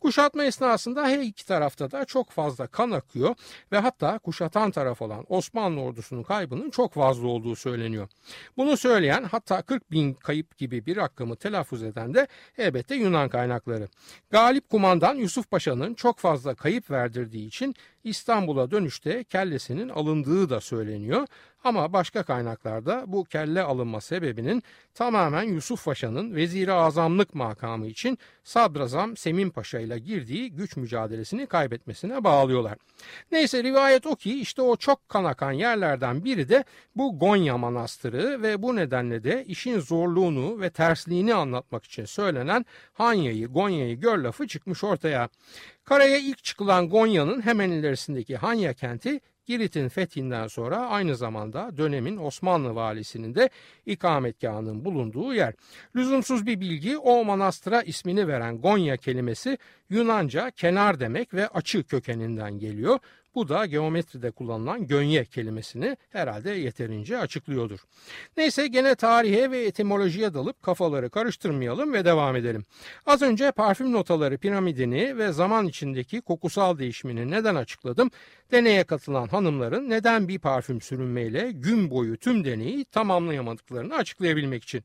Kuşatma 0.00 0.44
esnasında 0.44 1.06
her 1.08 1.18
iki 1.18 1.46
tarafta 1.46 1.90
da 1.90 2.04
çok 2.04 2.30
fazla 2.30 2.66
kan 2.66 2.90
akıyor 2.90 3.34
ve 3.72 3.78
hatta 3.78 4.18
kuşatan 4.18 4.70
taraf 4.70 5.02
olan 5.02 5.26
Osmanlı 5.28 5.80
ordusunun 5.80 6.22
kaybının 6.22 6.70
çok 6.70 6.92
fazla 6.92 7.28
olduğu 7.28 7.56
söyleniyor. 7.56 8.08
Bunu 8.56 8.76
söyleyen 8.76 9.24
hatta 9.24 9.62
40 9.62 9.90
bin 9.90 10.14
kayıp 10.14 10.58
gibi 10.62 10.86
bir 10.86 10.96
rakamı 10.96 11.36
telaffuz 11.36 11.82
eden 11.82 12.14
de 12.14 12.26
elbette 12.58 12.94
Yunan 12.94 13.28
kaynakları. 13.28 13.88
Galip 14.30 14.68
kumandan 14.68 15.14
Yusuf 15.14 15.50
Paşa'nın 15.50 15.94
çok 15.94 16.18
fazla 16.18 16.54
kayıp 16.54 16.90
verdirdiği 16.90 17.46
için 17.46 17.74
İstanbul'a 18.04 18.70
dönüşte 18.70 19.24
kellesinin 19.24 19.88
alındığı 19.88 20.50
da 20.50 20.60
söyleniyor. 20.60 21.26
Ama 21.64 21.92
başka 21.92 22.22
kaynaklarda 22.22 23.04
bu 23.06 23.24
kelle 23.24 23.62
alınma 23.62 24.00
sebebinin 24.00 24.62
tamamen 24.94 25.42
Yusuf 25.42 25.84
Paşa'nın 25.84 26.34
veziri 26.34 26.72
azamlık 26.72 27.34
makamı 27.34 27.86
için 27.86 28.18
Sadrazam 28.44 29.16
Semin 29.16 29.50
Paşa 29.50 29.80
ile 29.80 29.98
girdiği 29.98 30.52
güç 30.52 30.76
mücadelesini 30.76 31.46
kaybetmesine 31.46 32.24
bağlıyorlar. 32.24 32.78
Neyse 33.32 33.62
rivayet 33.62 34.06
o 34.06 34.16
ki 34.16 34.40
işte 34.40 34.62
o 34.62 34.76
çok 34.76 35.08
kan 35.08 35.24
akan 35.24 35.52
yerlerden 35.52 36.24
biri 36.24 36.48
de 36.48 36.64
bu 36.96 37.18
Gonya 37.18 37.58
Manastırı 37.58 38.42
ve 38.42 38.62
bu 38.62 38.76
nedenle 38.76 39.24
de 39.24 39.44
işin 39.44 39.80
zorluğunu 39.80 40.60
ve 40.60 40.70
tersliğini 40.70 41.34
anlatmak 41.34 41.84
için 41.84 42.04
söylenen 42.04 42.66
Hanya'yı, 42.92 43.46
Gonya'yı 43.46 44.00
gör 44.00 44.18
lafı 44.18 44.46
çıkmış 44.46 44.84
ortaya. 44.84 45.28
Karaya 45.84 46.18
ilk 46.18 46.44
çıkılan 46.44 46.88
Gonya'nın 46.88 47.40
hemen 47.42 47.70
ilerisindeki 47.70 48.36
Hanya 48.36 48.72
kenti 48.72 49.20
Girit'in 49.46 49.88
fethinden 49.88 50.46
sonra 50.46 50.76
aynı 50.76 51.16
zamanda 51.16 51.76
dönemin 51.76 52.16
Osmanlı 52.16 52.74
valisinin 52.74 53.34
de 53.34 53.50
ikametgahının 53.86 54.84
bulunduğu 54.84 55.34
yer. 55.34 55.54
Lüzumsuz 55.96 56.46
bir 56.46 56.60
bilgi 56.60 56.98
o 56.98 57.24
manastıra 57.24 57.82
ismini 57.82 58.28
veren 58.28 58.60
Gonya 58.60 58.96
kelimesi 58.96 59.58
Yunanca 59.90 60.50
kenar 60.50 61.00
demek 61.00 61.34
ve 61.34 61.48
açı 61.48 61.84
kökeninden 61.84 62.58
geliyor. 62.58 62.98
Bu 63.34 63.48
da 63.48 63.66
geometride 63.66 64.30
kullanılan 64.30 64.86
gönye 64.86 65.24
kelimesini 65.24 65.96
herhalde 66.10 66.50
yeterince 66.50 67.18
açıklıyordur. 67.18 67.80
Neyse 68.36 68.66
gene 68.66 68.94
tarihe 68.94 69.50
ve 69.50 69.64
etimolojiye 69.64 70.34
dalıp 70.34 70.62
kafaları 70.62 71.10
karıştırmayalım 71.10 71.92
ve 71.92 72.04
devam 72.04 72.36
edelim. 72.36 72.64
Az 73.06 73.22
önce 73.22 73.50
parfüm 73.50 73.92
notaları 73.92 74.38
piramidini 74.38 75.18
ve 75.18 75.32
zaman 75.32 75.66
içindeki 75.66 76.20
kokusal 76.20 76.78
değişimini 76.78 77.30
neden 77.30 77.54
açıkladım? 77.54 78.10
Deneye 78.52 78.84
katılan 78.84 79.28
hanımların 79.28 79.90
neden 79.90 80.28
bir 80.28 80.38
parfüm 80.38 80.80
sürünmeyle 80.80 81.52
gün 81.52 81.90
boyu 81.90 82.16
tüm 82.16 82.44
deneyi 82.44 82.84
tamamlayamadıklarını 82.84 83.94
açıklayabilmek 83.94 84.62
için. 84.62 84.84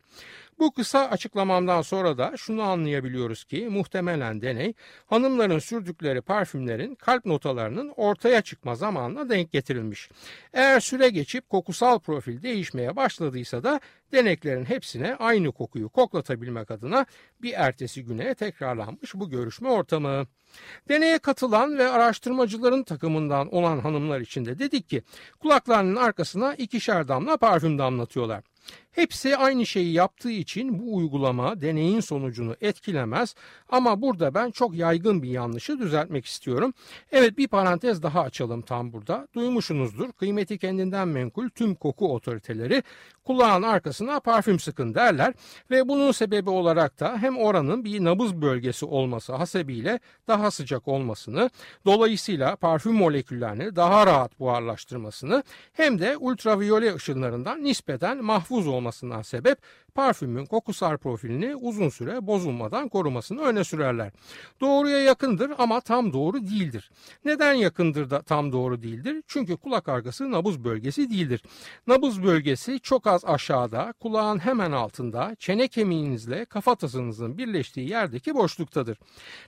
Bu 0.60 0.74
kısa 0.74 1.00
açıklamamdan 1.00 1.82
sonra 1.82 2.18
da 2.18 2.38
şunu 2.38 2.62
anlayabiliyoruz 2.62 3.44
ki 3.44 3.68
muhtemelen 3.70 4.42
deney 4.42 4.74
hanımların 5.06 5.60
sürdükleri 5.60 6.22
parfümlerin 6.22 6.96
kalp 6.96 7.26
notalarının 7.26 7.94
ortaya 7.96 8.42
çıkma 8.42 8.76
zamanına 8.76 9.30
denk 9.30 9.52
getirilmiş. 9.52 10.10
Eğer 10.54 10.80
süre 10.80 11.10
geçip 11.10 11.50
kokusal 11.50 12.00
profil 12.00 12.42
değişmeye 12.42 12.96
başladıysa 12.96 13.64
da 13.64 13.80
deneklerin 14.12 14.66
hepsine 14.66 15.16
aynı 15.16 15.52
kokuyu 15.52 15.90
koklatabilmek 15.90 16.72
adına 16.72 17.06
bir 17.42 17.54
ertesi 17.54 18.04
güne 18.06 18.36
tekrarlanmış 18.36 19.16
bu 19.16 19.30
görüşme 19.30 19.70
ortamı. 19.70 20.28
Deneye 20.90 21.20
katılan 21.20 21.78
ve 21.78 21.90
araştırmacıların 21.90 22.84
takımından 22.84 23.54
olan 23.54 23.80
hanımlar 23.80 24.22
için 24.22 24.46
de 24.46 24.60
dedik 24.60 24.90
ki 24.90 25.02
kulaklarının 25.40 25.96
arkasına 25.96 26.56
ikişer 26.56 27.08
damla 27.08 27.38
parfüm 27.38 27.80
damlatıyorlar. 27.80 28.44
Hepsi 28.92 29.38
aynı 29.38 29.66
şeyi 29.66 29.94
yaptığı 29.94 30.32
için 30.32 30.80
bu 30.80 30.96
uygulama 30.96 31.62
deneyin 31.62 32.00
sonucunu 32.00 32.56
etkilemez 32.62 33.36
ama 33.70 34.02
burada 34.02 34.34
ben 34.34 34.52
çok 34.52 34.76
yaygın 34.76 35.24
bir 35.24 35.30
yanlışı 35.30 35.80
düzeltmek 35.80 36.26
istiyorum. 36.26 36.74
Evet 37.12 37.38
bir 37.38 37.48
parantez 37.48 38.04
daha 38.04 38.22
açalım 38.22 38.62
tam 38.62 38.94
burada. 38.94 39.28
Duymuşsunuzdur 39.34 40.12
kıymeti 40.12 40.58
kendinden 40.58 41.08
menkul 41.08 41.50
tüm 41.50 41.76
koku 41.76 42.14
otoriteleri 42.14 42.84
kulağın 43.28 43.64
arkasına 43.64 44.20
parfüm 44.20 44.60
sıkın 44.60 44.96
derler 44.96 45.34
ve 45.72 45.88
bunun 45.88 46.12
sebebi 46.12 46.50
olarak 46.50 47.00
da 47.00 47.18
hem 47.18 47.38
oranın 47.38 47.86
bir 47.86 48.04
nabız 48.04 48.42
bölgesi 48.42 48.86
olması 48.86 49.34
hasebiyle 49.34 50.00
daha 50.28 50.52
sıcak 50.52 50.88
olmasını 50.88 51.50
dolayısıyla 51.86 52.56
parfüm 52.56 52.94
moleküllerini 52.94 53.76
daha 53.76 54.08
rahat 54.08 54.40
buharlaştırmasını 54.40 55.44
hem 55.74 56.00
de 56.00 56.18
ultraviyole 56.18 56.96
ışınlarından 56.96 57.64
nispeten 57.64 58.24
mahfuz 58.24 58.68
olmasından 58.68 59.22
sebep 59.22 59.58
parfümün 59.98 60.46
kokusal 60.46 60.98
profilini 60.98 61.56
uzun 61.56 61.90
süre 61.90 62.28
bozulmadan 62.28 62.90
korumasını 62.90 63.42
öne 63.42 63.64
sürerler. 63.64 64.12
Doğruya 64.62 65.00
yakındır 65.00 65.52
ama 65.58 65.82
tam 65.82 66.14
doğru 66.14 66.42
değildir. 66.42 66.92
Neden 67.26 67.54
yakındır 67.54 68.10
da 68.10 68.22
tam 68.22 68.52
doğru 68.52 68.82
değildir? 68.82 69.24
Çünkü 69.28 69.58
kulak 69.58 69.90
arkası 69.90 70.32
nabız 70.32 70.64
bölgesi 70.64 71.10
değildir. 71.10 71.44
Nabız 71.88 72.24
bölgesi 72.24 72.80
çok 72.80 73.08
az 73.08 73.17
aşağıda, 73.26 73.94
kulağın 74.00 74.40
hemen 74.40 74.72
altında, 74.72 75.36
çene 75.40 75.68
kemiğinizle 75.68 76.46
kafatasınızın 76.46 77.38
birleştiği 77.38 77.90
yerdeki 77.90 78.36
boşluktadır. 78.36 78.98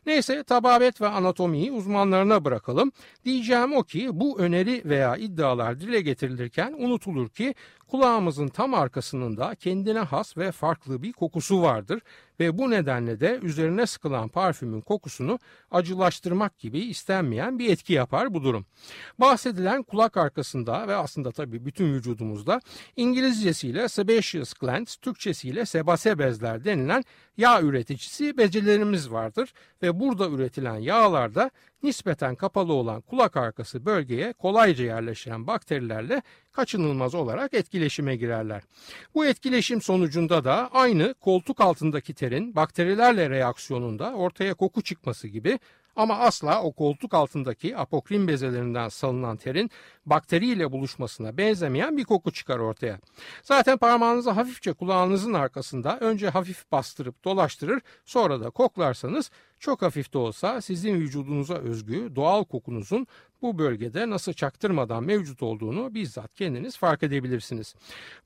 Neyse 0.05 0.43
tababet 0.43 1.01
ve 1.01 1.07
anatomiyi 1.07 1.71
uzmanlarına 1.71 2.45
bırakalım. 2.45 2.91
Diyeceğim 3.25 3.73
o 3.73 3.83
ki 3.83 4.09
bu 4.13 4.39
öneri 4.39 4.81
veya 4.85 5.17
iddialar 5.17 5.79
dile 5.79 6.01
getirilirken 6.01 6.75
unutulur 6.79 7.29
ki 7.29 7.55
kulağımızın 7.87 8.47
tam 8.47 8.73
arkasının 8.73 9.37
da 9.37 9.55
kendine 9.55 9.99
has 9.99 10.37
ve 10.37 10.51
farklı 10.51 11.03
bir 11.03 11.13
kokusu 11.13 11.61
vardır 11.61 12.01
ve 12.39 12.57
bu 12.57 12.69
nedenle 12.69 13.19
de 13.19 13.39
üzerine 13.41 13.85
sıkılan 13.85 14.29
parfümün 14.29 14.81
kokusunu 14.81 15.39
acılaştırmak 15.71 16.59
gibi 16.59 16.79
istenmeyen 16.79 17.59
bir 17.59 17.69
etki 17.69 17.93
yapar 17.93 18.33
bu 18.33 18.43
durum. 18.43 18.65
Bahsedilen 19.19 19.83
kulak 19.83 20.17
arkasında 20.17 20.87
ve 20.87 20.95
aslında 20.95 21.31
tabii 21.31 21.65
bütün 21.65 21.93
vücudumuzda 21.93 22.61
İngilizcesiyle 22.95 23.87
sebaceous 23.87 24.53
glands, 24.53 24.95
Türkçesiyle 24.95 25.65
sebase 25.65 26.19
bezler 26.19 26.65
denilen 26.65 27.03
yağ 27.37 27.61
üreticisi 27.61 28.37
becerilerimiz 28.37 29.11
vardır 29.11 29.53
ve 29.81 29.99
burada 29.99 30.29
üretilen 30.29 30.75
yağlarda 30.75 31.51
nispeten 31.83 32.35
kapalı 32.35 32.73
olan 32.73 33.01
kulak 33.01 33.37
arkası 33.37 33.85
bölgeye 33.85 34.33
kolayca 34.33 34.83
yerleşen 34.83 35.47
bakterilerle 35.47 36.21
kaçınılmaz 36.51 37.15
olarak 37.15 37.53
etkileşime 37.53 38.15
girerler. 38.15 38.63
Bu 39.15 39.25
etkileşim 39.25 39.81
sonucunda 39.81 40.43
da 40.43 40.69
aynı 40.73 41.13
koltuk 41.13 41.61
altındaki 41.61 42.13
terin 42.13 42.55
bakterilerle 42.55 43.29
reaksiyonunda 43.29 44.13
ortaya 44.13 44.53
koku 44.53 44.81
çıkması 44.81 45.27
gibi 45.27 45.59
ama 45.95 46.17
asla 46.17 46.63
o 46.63 46.71
koltuk 46.71 47.13
altındaki 47.13 47.77
apokrin 47.77 48.27
bezelerinden 48.27 48.89
salınan 48.89 49.37
terin 49.37 49.71
bakteriyle 50.05 50.71
buluşmasına 50.71 51.37
benzemeyen 51.37 51.97
bir 51.97 52.03
koku 52.03 52.31
çıkar 52.31 52.59
ortaya. 52.59 52.99
Zaten 53.43 53.77
parmağınızı 53.77 54.29
hafifçe 54.29 54.73
kulağınızın 54.73 55.33
arkasında 55.33 55.99
önce 55.99 56.29
hafif 56.29 56.71
bastırıp 56.71 57.23
dolaştırır 57.23 57.81
sonra 58.05 58.41
da 58.41 58.49
koklarsanız 58.49 59.31
çok 59.59 59.81
hafif 59.81 60.13
de 60.13 60.17
olsa 60.17 60.61
sizin 60.61 60.95
vücudunuza 60.95 61.53
özgü 61.53 62.15
doğal 62.15 62.43
kokunuzun 62.43 63.07
bu 63.41 63.57
bölgede 63.57 64.09
nasıl 64.09 64.33
çaktırmadan 64.33 65.03
mevcut 65.03 65.43
olduğunu 65.43 65.93
bizzat 65.93 66.35
kendiniz 66.35 66.77
fark 66.77 67.03
edebilirsiniz. 67.03 67.75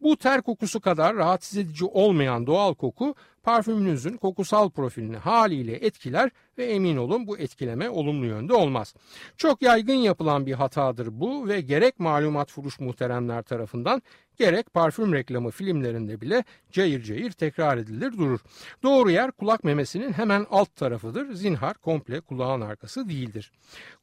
Bu 0.01 0.17
ter 0.17 0.41
kokusu 0.41 0.81
kadar 0.81 1.15
rahatsız 1.15 1.57
edici 1.57 1.85
olmayan 1.85 2.47
doğal 2.47 2.73
koku 2.73 3.15
parfümünüzün 3.43 4.17
kokusal 4.17 4.69
profilini 4.69 5.17
haliyle 5.17 5.73
etkiler 5.73 6.29
ve 6.57 6.65
emin 6.65 6.97
olun 6.97 7.27
bu 7.27 7.37
etkileme 7.37 7.89
olumlu 7.89 8.25
yönde 8.25 8.53
olmaz. 8.53 8.93
Çok 9.37 9.61
yaygın 9.61 9.93
yapılan 9.93 10.45
bir 10.45 10.53
hatadır 10.53 11.07
bu 11.11 11.47
ve 11.47 11.61
gerek 11.61 11.99
malumat 11.99 12.51
furuş 12.51 12.79
muhteremler 12.79 13.41
tarafından 13.41 14.01
gerek 14.37 14.73
parfüm 14.73 15.13
reklamı 15.13 15.51
filmlerinde 15.51 16.21
bile 16.21 16.43
cayır 16.71 17.03
cayır 17.03 17.31
tekrar 17.31 17.77
edilir 17.77 18.17
durur. 18.17 18.39
Doğru 18.83 19.11
yer 19.11 19.31
kulak 19.31 19.63
memesinin 19.63 20.13
hemen 20.13 20.45
alt 20.49 20.75
tarafıdır. 20.75 21.33
Zinhar 21.33 21.77
komple 21.77 22.21
kulağın 22.21 22.61
arkası 22.61 23.09
değildir. 23.09 23.51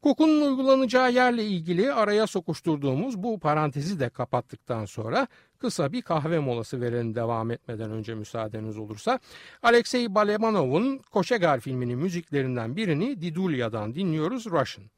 Kokunun 0.03 0.47
uygulanacağı 0.47 1.13
yerle 1.13 1.45
ilgili 1.45 1.93
araya 1.93 2.27
sokuşturduğumuz 2.27 3.23
bu 3.23 3.39
parantezi 3.39 4.01
de 4.01 4.09
kapattıktan 4.09 4.85
sonra 4.85 5.27
kısa 5.59 5.93
bir 5.93 6.03
kahve 6.03 6.39
molası 6.39 6.81
verelim 6.81 7.15
devam 7.15 7.51
etmeden 7.51 7.91
önce 7.91 8.15
müsaadeniz 8.15 8.79
olursa. 8.79 9.19
Alexey 9.63 10.15
Balemanov'un 10.15 10.99
Koşegar 10.99 11.61
filminin 11.61 11.99
müziklerinden 11.99 12.77
birini 12.77 13.21
Didulya'dan 13.21 13.95
dinliyoruz 13.95 14.47
Russian. 14.47 14.91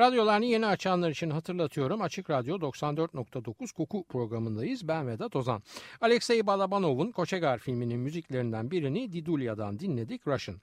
Radyolarını 0.00 0.44
yeni 0.44 0.66
açanlar 0.66 1.10
için 1.10 1.30
hatırlatıyorum. 1.30 2.02
Açık 2.02 2.30
Radyo 2.30 2.56
94.9 2.56 3.74
Koku 3.74 4.04
programındayız. 4.04 4.88
Ben 4.88 5.08
Vedat 5.08 5.36
Ozan. 5.36 5.62
Alexey 6.00 6.46
Balabanov'un 6.46 7.12
Koçegar 7.12 7.58
filminin 7.58 8.00
müziklerinden 8.00 8.70
birini 8.70 9.12
Didulia'dan 9.12 9.78
dinledik 9.78 10.26
Russian. 10.26 10.58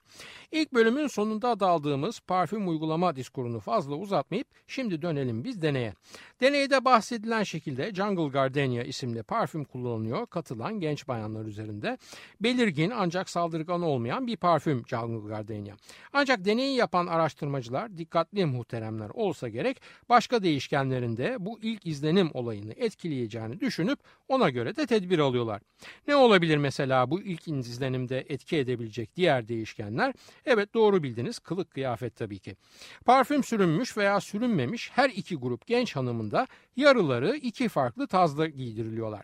İlk 0.52 0.74
bölümün 0.74 1.06
sonunda 1.06 1.60
daldığımız 1.60 2.20
parfüm 2.20 2.68
uygulama 2.68 3.16
diskurunu 3.16 3.60
fazla 3.60 3.94
uzatmayıp 3.94 4.46
şimdi 4.66 5.02
dönelim 5.02 5.44
biz 5.44 5.62
deneye. 5.62 5.94
Deneyde 6.40 6.84
bahsedilen 6.84 7.42
şekilde 7.42 7.94
Jungle 7.94 8.28
Gardenia 8.28 8.82
isimli 8.82 9.22
parfüm 9.22 9.64
kullanılıyor 9.64 10.26
katılan 10.26 10.80
genç 10.80 11.08
bayanlar 11.08 11.44
üzerinde. 11.44 11.98
Belirgin 12.40 12.92
ancak 12.96 13.30
saldırgan 13.30 13.82
olmayan 13.82 14.26
bir 14.26 14.36
parfüm 14.36 14.82
Jungle 14.86 15.28
Gardenia. 15.28 15.74
Ancak 16.12 16.44
deneyi 16.44 16.76
yapan 16.76 17.06
araştırmacılar 17.06 17.96
dikkatli 17.96 18.46
muhteremler 18.46 19.10
olsa 19.28 19.48
gerek 19.48 19.80
başka 20.08 20.42
değişkenlerinde 20.42 21.36
bu 21.40 21.58
ilk 21.62 21.86
izlenim 21.86 22.30
olayını 22.34 22.72
etkileyeceğini 22.72 23.60
düşünüp 23.60 23.98
ona 24.28 24.50
göre 24.50 24.76
de 24.76 24.86
tedbir 24.86 25.18
alıyorlar. 25.18 25.62
Ne 26.08 26.16
olabilir 26.16 26.56
mesela 26.56 27.10
bu 27.10 27.22
ilk 27.22 27.48
izlenimde 27.48 28.26
etki 28.28 28.56
edebilecek 28.56 29.16
diğer 29.16 29.48
değişkenler? 29.48 30.14
Evet 30.46 30.74
doğru 30.74 31.02
bildiniz 31.02 31.38
kılık 31.38 31.70
kıyafet 31.70 32.16
tabii 32.16 32.38
ki. 32.38 32.56
Parfüm 33.04 33.44
sürünmüş 33.44 33.96
veya 33.96 34.20
sürünmemiş 34.20 34.90
her 34.94 35.10
iki 35.10 35.36
grup 35.36 35.66
genç 35.66 35.96
hanımın 35.96 36.30
da 36.30 36.46
yarıları 36.76 37.36
iki 37.36 37.68
farklı 37.68 38.06
tazda 38.06 38.46
giydiriliyorlar. 38.46 39.22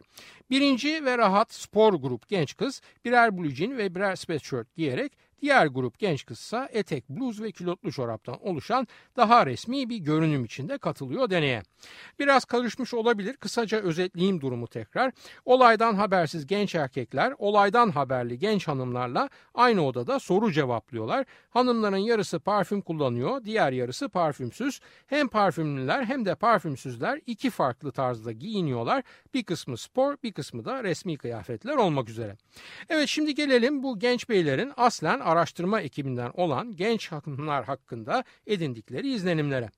Birinci 0.50 1.04
ve 1.04 1.18
rahat 1.18 1.54
spor 1.54 1.94
grup 1.94 2.28
genç 2.28 2.56
kız 2.56 2.80
birer 3.04 3.38
blue 3.38 3.76
ve 3.78 3.94
birer 3.94 4.16
sweatshirt 4.16 4.76
giyerek 4.76 5.12
Diğer 5.44 5.66
grup 5.66 5.98
genç 5.98 6.26
kızsa 6.26 6.68
etek, 6.72 7.08
bluz 7.08 7.42
ve 7.42 7.52
külotlu 7.52 7.92
çoraptan 7.92 8.46
oluşan 8.46 8.86
daha 9.16 9.46
resmi 9.46 9.88
bir 9.88 9.96
görünüm 9.96 10.44
içinde 10.44 10.78
katılıyor 10.78 11.30
deneye. 11.30 11.62
Biraz 12.18 12.44
karışmış 12.44 12.94
olabilir. 12.94 13.36
Kısaca 13.36 13.78
özetleyeyim 13.78 14.40
durumu 14.40 14.66
tekrar. 14.66 15.12
Olaydan 15.44 15.94
habersiz 15.94 16.46
genç 16.46 16.74
erkekler 16.74 17.34
olaydan 17.38 17.90
haberli 17.90 18.38
genç 18.38 18.68
hanımlarla 18.68 19.28
aynı 19.54 19.86
odada 19.86 20.18
soru 20.18 20.52
cevaplıyorlar. 20.52 21.26
Hanımların 21.50 21.96
yarısı 21.96 22.40
parfüm 22.40 22.80
kullanıyor, 22.80 23.44
diğer 23.44 23.72
yarısı 23.72 24.08
parfümsüz. 24.08 24.80
Hem 25.06 25.28
parfümlüler 25.28 26.04
hem 26.04 26.24
de 26.24 26.34
parfümsüzler 26.34 27.20
iki 27.26 27.50
farklı 27.50 27.92
tarzda 27.92 28.32
giyiniyorlar. 28.32 29.02
Bir 29.34 29.44
kısmı 29.44 29.76
spor, 29.76 30.16
bir 30.22 30.32
kısmı 30.32 30.64
da 30.64 30.84
resmi 30.84 31.16
kıyafetler 31.16 31.76
olmak 31.76 32.08
üzere. 32.08 32.36
Evet 32.88 33.08
şimdi 33.08 33.34
gelelim 33.34 33.82
bu 33.82 33.98
genç 33.98 34.28
beylerin 34.28 34.72
aslen 34.76 35.20
araştırma 35.34 35.80
ekibinden 35.80 36.30
olan 36.34 36.76
genç 36.76 37.12
hanımlar 37.12 37.64
hakkında 37.64 38.24
edindikleri 38.46 39.14
izlenimlere. 39.14 39.70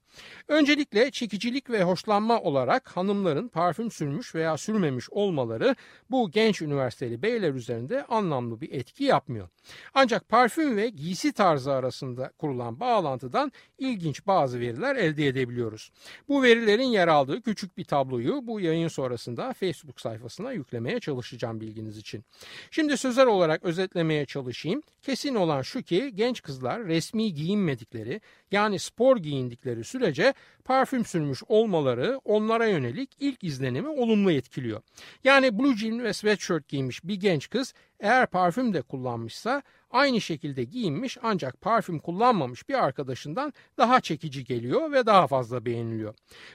Öncelikle 0.48 1.10
çekicilik 1.10 1.70
ve 1.70 1.82
hoşlanma 1.82 2.40
olarak 2.40 2.96
hanımların 2.96 3.48
parfüm 3.48 3.90
sürmüş 3.90 4.34
veya 4.34 4.56
sürmemiş 4.56 5.10
olmaları 5.10 5.76
bu 6.10 6.30
genç 6.30 6.62
üniversiteli 6.62 7.22
beyler 7.22 7.54
üzerinde 7.54 8.04
anlamlı 8.04 8.60
bir 8.60 8.72
etki 8.72 9.04
yapmıyor. 9.04 9.48
Ancak 9.94 10.28
parfüm 10.28 10.76
ve 10.76 10.88
giysi 10.88 11.32
tarzı 11.32 11.72
arasında 11.72 12.32
kurulan 12.38 12.80
bağlantıdan 12.80 13.52
ilginç 13.78 14.26
bazı 14.26 14.60
veriler 14.60 14.96
elde 14.96 15.26
edebiliyoruz. 15.26 15.90
Bu 16.28 16.42
verilerin 16.42 16.88
yer 16.88 17.08
aldığı 17.08 17.42
küçük 17.42 17.78
bir 17.78 17.84
tabloyu 17.84 18.46
bu 18.46 18.60
yayın 18.60 18.88
sonrasında 18.88 19.52
Facebook 19.52 20.00
sayfasına 20.00 20.52
yüklemeye 20.52 21.00
çalışacağım 21.00 21.60
bilginiz 21.60 21.98
için. 21.98 22.24
Şimdi 22.70 22.96
sözel 22.96 23.26
olarak 23.26 23.64
özetlemeye 23.64 24.26
çalışayım. 24.26 24.82
Kesin 25.02 25.34
olan 25.34 25.62
şu 25.62 25.82
ki 25.82 26.12
genç 26.14 26.42
kızlar 26.42 26.84
resmi 26.84 27.34
giyinmedikleri 27.34 28.20
yani 28.50 28.78
spor 28.78 29.16
giyindikleri 29.16 29.84
sürece 29.84 30.34
parfüm 30.64 31.04
sürmüş 31.04 31.42
olmaları 31.48 32.20
onlara 32.24 32.66
yönelik 32.66 33.10
ilk 33.20 33.44
izlenimi 33.44 33.88
olumlu 33.88 34.32
etkiliyor. 34.32 34.82
Yani 35.24 35.58
blue 35.58 35.76
jean 35.76 36.04
ve 36.04 36.12
sweatshirt 36.12 36.68
giymiş 36.68 37.04
bir 37.04 37.14
genç 37.14 37.50
kız 37.50 37.74
eğer 38.00 38.26
parfüm 38.26 38.74
de 38.74 38.82
kullanmışsa 38.82 39.62
aynı 39.90 40.20
şekilde 40.20 40.64
giyinmiş 40.64 41.18
ancak 41.22 41.60
parfüm 41.60 41.98
kullanmamış 41.98 42.68
bir 42.68 42.84
arkadaşından 42.84 43.52
daha 43.78 44.00
çekici 44.00 44.44
geliyor 44.44 44.92
ve 44.92 45.06
daha 45.06 45.26
fazla 45.26 45.64
beğeniliyor. 45.64 46.14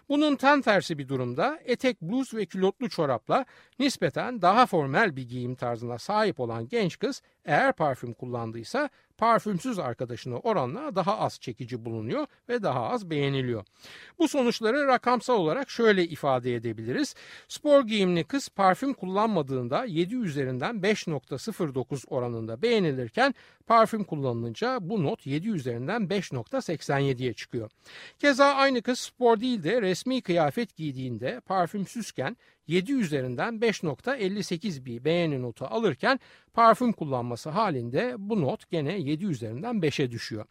Bunun 0.10 0.36
tam 0.36 0.62
tersi 0.62 0.97
bir 0.97 1.08
durumda 1.08 1.60
etek, 1.65 2.01
bluz 2.01 2.34
ve 2.34 2.45
külotlu 2.45 2.89
çorapla 2.89 3.45
nispeten 3.80 4.41
daha 4.41 4.65
formel 4.65 5.15
bir 5.15 5.30
giyim 5.30 5.56
tarzına 5.56 5.97
sahip 5.97 6.39
olan 6.39 6.67
genç 6.67 6.99
kız 6.99 7.21
eğer 7.45 7.73
parfüm 7.73 8.13
kullandıysa 8.13 8.89
parfümsüz 9.21 9.79
arkadaşına 9.79 10.38
oranla 10.38 10.95
daha 10.95 11.19
az 11.19 11.39
çekici 11.39 11.86
bulunuyor 11.86 12.27
ve 12.49 12.63
daha 12.63 12.89
az 12.89 13.10
beğeniliyor. 13.10 13.65
Bu 14.19 14.27
sonuçları 14.27 14.88
rakamsal 14.88 15.36
olarak 15.36 15.69
şöyle 15.69 16.03
ifade 16.03 16.55
edebiliriz. 16.55 17.15
Spor 17.47 17.84
giyimli 17.84 18.23
kız 18.23 18.49
parfüm 18.49 18.93
kullanmadığında 18.93 19.86
7 19.86 20.15
üzerinden 20.15 20.75
5.09 20.75 22.07
oranında 22.07 22.62
beğenilirken 22.62 23.36
parfüm 23.67 24.04
kullanılınca 24.04 24.78
bu 24.82 25.04
not 25.04 25.26
7 25.26 25.50
üzerinden 25.50 26.02
5.87'ye 26.02 27.34
çıkıyor. 27.34 27.71
Keza 28.19 28.45
aynı 28.45 28.82
kız 28.82 29.00
spor 29.00 29.39
değil 29.39 29.63
de 29.63 29.82
resmi 29.82 30.21
kıyafet 30.21 30.76
giydiğinde 30.76 31.39
parfümsüzken 31.39 32.38
7 32.67 32.93
üzerinden 32.93 33.54
5.58 33.56 34.86
bir 34.86 35.06
beğeni 35.06 35.41
notu 35.41 35.65
alırken 35.65 36.19
parfüm 36.54 36.93
kullanması 36.93 37.50
halinde 37.50 38.15
bu 38.17 38.41
not 38.41 38.69
gene 38.69 39.00
7 39.00 39.26
üzerinden 39.26 39.76
5'e 39.76 40.12
düşüyor. 40.12 40.45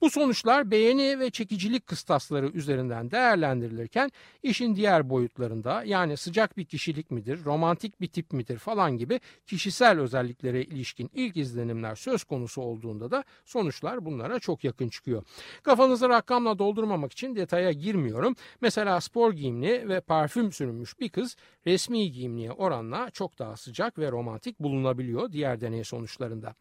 Bu 0.00 0.10
sonuçlar 0.10 0.70
beğeni 0.70 1.18
ve 1.18 1.30
çekicilik 1.30 1.86
kıstasları 1.86 2.48
üzerinden 2.48 3.10
değerlendirilirken 3.10 4.10
işin 4.42 4.76
diğer 4.76 5.10
boyutlarında 5.10 5.84
yani 5.84 6.16
sıcak 6.16 6.56
bir 6.56 6.64
kişilik 6.64 7.10
midir, 7.10 7.44
romantik 7.44 8.00
bir 8.00 8.08
tip 8.08 8.32
midir 8.32 8.58
falan 8.58 8.96
gibi 8.96 9.20
kişisel 9.46 10.00
özelliklere 10.00 10.62
ilişkin 10.62 11.10
ilk 11.14 11.36
izlenimler 11.36 11.94
söz 11.94 12.24
konusu 12.24 12.43
olduğunda 12.60 13.10
da 13.10 13.24
sonuçlar 13.44 14.04
bunlara 14.04 14.38
çok 14.38 14.64
yakın 14.64 14.88
çıkıyor. 14.88 15.22
Kafanızı 15.62 16.08
rakamla 16.08 16.58
doldurmamak 16.58 17.12
için 17.12 17.36
detaya 17.36 17.72
girmiyorum. 17.72 18.36
Mesela 18.60 19.00
spor 19.00 19.32
giyimli 19.32 19.88
ve 19.88 20.00
parfüm 20.00 20.52
sürünmüş 20.52 21.00
bir 21.00 21.08
kız 21.08 21.36
resmi 21.66 22.12
giyimliğe 22.12 22.52
oranla 22.52 23.10
çok 23.10 23.38
daha 23.38 23.56
sıcak 23.56 23.98
ve 23.98 24.10
romantik 24.10 24.60
bulunabiliyor 24.60 25.32
diğer 25.32 25.60
deney 25.60 25.84
sonuçlarında. 25.84 26.54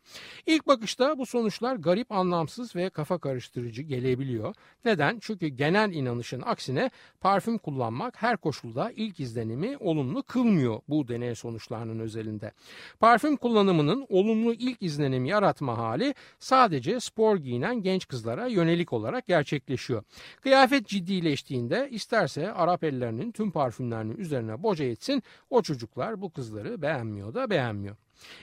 İlk 0.45 0.67
bakışta 0.67 1.17
bu 1.17 1.25
sonuçlar 1.25 1.75
garip, 1.75 2.11
anlamsız 2.11 2.75
ve 2.75 2.89
kafa 2.89 3.17
karıştırıcı 3.17 3.81
gelebiliyor. 3.81 4.55
Neden? 4.85 5.17
Çünkü 5.21 5.47
genel 5.47 5.93
inanışın 5.93 6.41
aksine 6.41 6.89
parfüm 7.21 7.57
kullanmak 7.57 8.21
her 8.21 8.37
koşulda 8.37 8.91
ilk 8.95 9.19
izlenimi 9.19 9.77
olumlu 9.77 10.23
kılmıyor 10.23 10.81
bu 10.89 11.07
deney 11.07 11.35
sonuçlarının 11.35 11.99
özelinde. 11.99 12.51
Parfüm 12.99 13.37
kullanımının 13.37 14.05
olumlu 14.09 14.53
ilk 14.53 14.81
izlenim 14.81 15.25
yaratma 15.25 15.72
hali 15.77 16.13
sadece 16.39 16.99
spor 16.99 17.37
giyinen 17.37 17.81
genç 17.81 18.07
kızlara 18.07 18.47
yönelik 18.47 18.93
olarak 18.93 19.27
gerçekleşiyor. 19.27 20.03
Kıyafet 20.41 20.87
ciddileştiğinde 20.87 21.87
isterse 21.91 22.51
Arap 22.53 22.83
ellerinin 22.83 23.31
tüm 23.31 23.51
parfümlerinin 23.51 24.17
üzerine 24.17 24.63
boca 24.63 24.85
etsin 24.85 25.23
o 25.49 25.61
çocuklar 25.61 26.21
bu 26.21 26.33
kızları 26.33 26.81
beğenmiyor 26.81 27.33
da 27.33 27.49
beğenmiyor. 27.49 27.95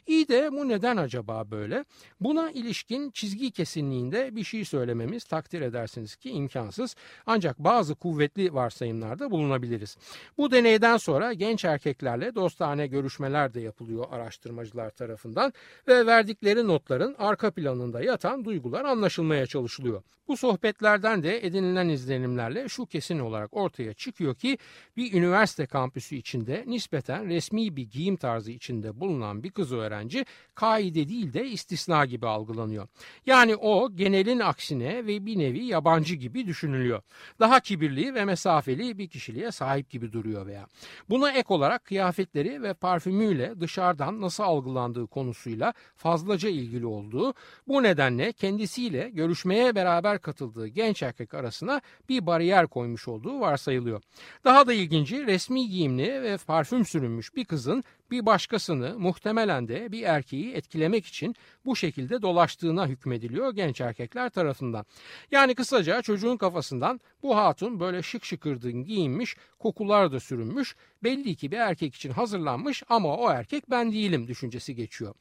İyi 0.06 0.28
de 0.28 0.52
bu 0.52 0.68
neden 0.68 0.96
acaba 0.96 1.50
böyle? 1.50 1.84
Buna 2.20 2.50
ilişkin 2.50 3.10
çizgi 3.10 3.50
kesinliğinde 3.50 4.36
bir 4.36 4.44
şey 4.44 4.64
söylememiz 4.64 5.24
takdir 5.24 5.60
edersiniz 5.60 6.16
ki 6.16 6.30
imkansız. 6.30 6.96
Ancak 7.26 7.58
bazı 7.58 7.94
kuvvetli 7.94 8.54
varsayımlarda 8.54 9.30
bulunabiliriz. 9.30 9.96
Bu 10.38 10.50
deneyden 10.50 10.96
sonra 10.96 11.32
genç 11.32 11.64
erkeklerle 11.64 12.34
dostane 12.34 12.86
görüşmeler 12.86 13.54
de 13.54 13.60
yapılıyor 13.60 14.04
araştırmacılar 14.10 14.90
tarafından 14.90 15.52
ve 15.88 16.06
verdikleri 16.06 16.66
notların 16.66 17.16
arka 17.18 17.50
planında 17.50 18.02
yatan 18.02 18.44
duygular 18.44 18.84
anlaşılmaya 18.84 19.46
çalışılıyor. 19.46 20.02
Bu 20.28 20.36
sohbetlerden 20.36 21.22
de 21.22 21.46
edinilen 21.46 21.88
izlenimlerle 21.88 22.68
şu 22.68 22.86
kesin 22.86 23.18
olarak 23.18 23.56
ortaya 23.56 23.94
çıkıyor 23.94 24.34
ki 24.34 24.58
bir 24.96 25.12
üniversite 25.12 25.66
kampüsü 25.66 26.16
içinde 26.16 26.64
nispeten 26.66 27.28
resmi 27.28 27.76
bir 27.76 27.90
giyim 27.90 28.16
tarzı 28.16 28.52
içinde 28.52 29.00
bulunan 29.00 29.42
bir 29.42 29.50
kız 29.50 29.69
kız 29.70 29.78
öğrenci 29.78 30.26
kaide 30.54 31.08
değil 31.08 31.32
de 31.32 31.46
istisna 31.46 32.06
gibi 32.06 32.26
algılanıyor. 32.26 32.88
Yani 33.26 33.56
o 33.56 33.96
genelin 33.96 34.40
aksine 34.40 35.06
ve 35.06 35.26
bir 35.26 35.38
nevi 35.38 35.64
yabancı 35.64 36.14
gibi 36.14 36.46
düşünülüyor. 36.46 37.02
Daha 37.40 37.60
kibirli 37.60 38.14
ve 38.14 38.24
mesafeli 38.24 38.98
bir 38.98 39.08
kişiliğe 39.08 39.52
sahip 39.52 39.90
gibi 39.90 40.12
duruyor 40.12 40.46
veya. 40.46 40.66
Buna 41.10 41.32
ek 41.32 41.54
olarak 41.54 41.84
kıyafetleri 41.84 42.62
ve 42.62 42.74
parfümüyle 42.74 43.60
dışarıdan 43.60 44.20
nasıl 44.20 44.42
algılandığı 44.42 45.06
konusuyla 45.06 45.72
fazlaca 45.96 46.48
ilgili 46.48 46.86
olduğu, 46.86 47.34
bu 47.68 47.82
nedenle 47.82 48.32
kendisiyle 48.32 49.10
görüşmeye 49.10 49.74
beraber 49.74 50.18
katıldığı 50.18 50.66
genç 50.66 51.02
erkek 51.02 51.34
arasına 51.34 51.80
bir 52.08 52.26
bariyer 52.26 52.66
koymuş 52.66 53.08
olduğu 53.08 53.40
varsayılıyor. 53.40 54.02
Daha 54.44 54.66
da 54.66 54.72
ilginci 54.72 55.26
resmi 55.26 55.68
giyimli 55.68 56.22
ve 56.22 56.36
parfüm 56.46 56.84
sürünmüş 56.84 57.36
bir 57.36 57.44
kızın 57.44 57.84
bir 58.10 58.26
başkasını 58.26 58.98
muhtemelen 58.98 59.68
de 59.68 59.92
bir 59.92 60.02
erkeği 60.02 60.52
etkilemek 60.52 61.06
için 61.06 61.36
bu 61.64 61.76
şekilde 61.76 62.22
dolaştığına 62.22 62.86
hükmediliyor 62.86 63.54
genç 63.54 63.80
erkekler 63.80 64.30
tarafından. 64.30 64.86
Yani 65.30 65.54
kısaca 65.54 66.02
çocuğun 66.02 66.36
kafasından 66.36 67.00
bu 67.22 67.36
hatun 67.36 67.80
böyle 67.80 68.02
şık 68.02 68.24
şıkırdın 68.24 68.84
giyinmiş, 68.84 69.36
kokular 69.58 70.12
da 70.12 70.20
sürünmüş, 70.20 70.76
belli 71.02 71.36
ki 71.36 71.50
bir 71.50 71.56
erkek 71.56 71.94
için 71.94 72.10
hazırlanmış 72.10 72.82
ama 72.88 73.16
o 73.16 73.30
erkek 73.30 73.70
ben 73.70 73.92
değilim 73.92 74.28
düşüncesi 74.28 74.74
geçiyor. 74.74 75.14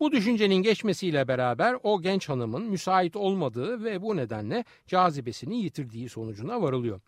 Bu 0.00 0.12
düşüncenin 0.12 0.54
geçmesiyle 0.54 1.28
beraber 1.28 1.76
o 1.82 2.02
genç 2.02 2.28
hanımın 2.28 2.62
müsait 2.62 3.16
olmadığı 3.16 3.84
ve 3.84 4.02
bu 4.02 4.16
nedenle 4.16 4.64
cazibesini 4.86 5.62
yitirdiği 5.62 6.08
sonucuna 6.08 6.62
varılıyor. 6.62 7.00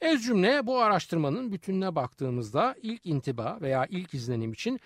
Ez 0.00 0.24
cümle 0.24 0.66
bu 0.66 0.78
araştırmanın 0.78 1.52
bütününe 1.52 1.94
baktığımızda 1.94 2.74
ilk 2.82 3.06
intiba 3.06 3.58
veya 3.60 3.86
ilk 3.86 4.14
izlenim 4.14 4.52
için 4.52 4.80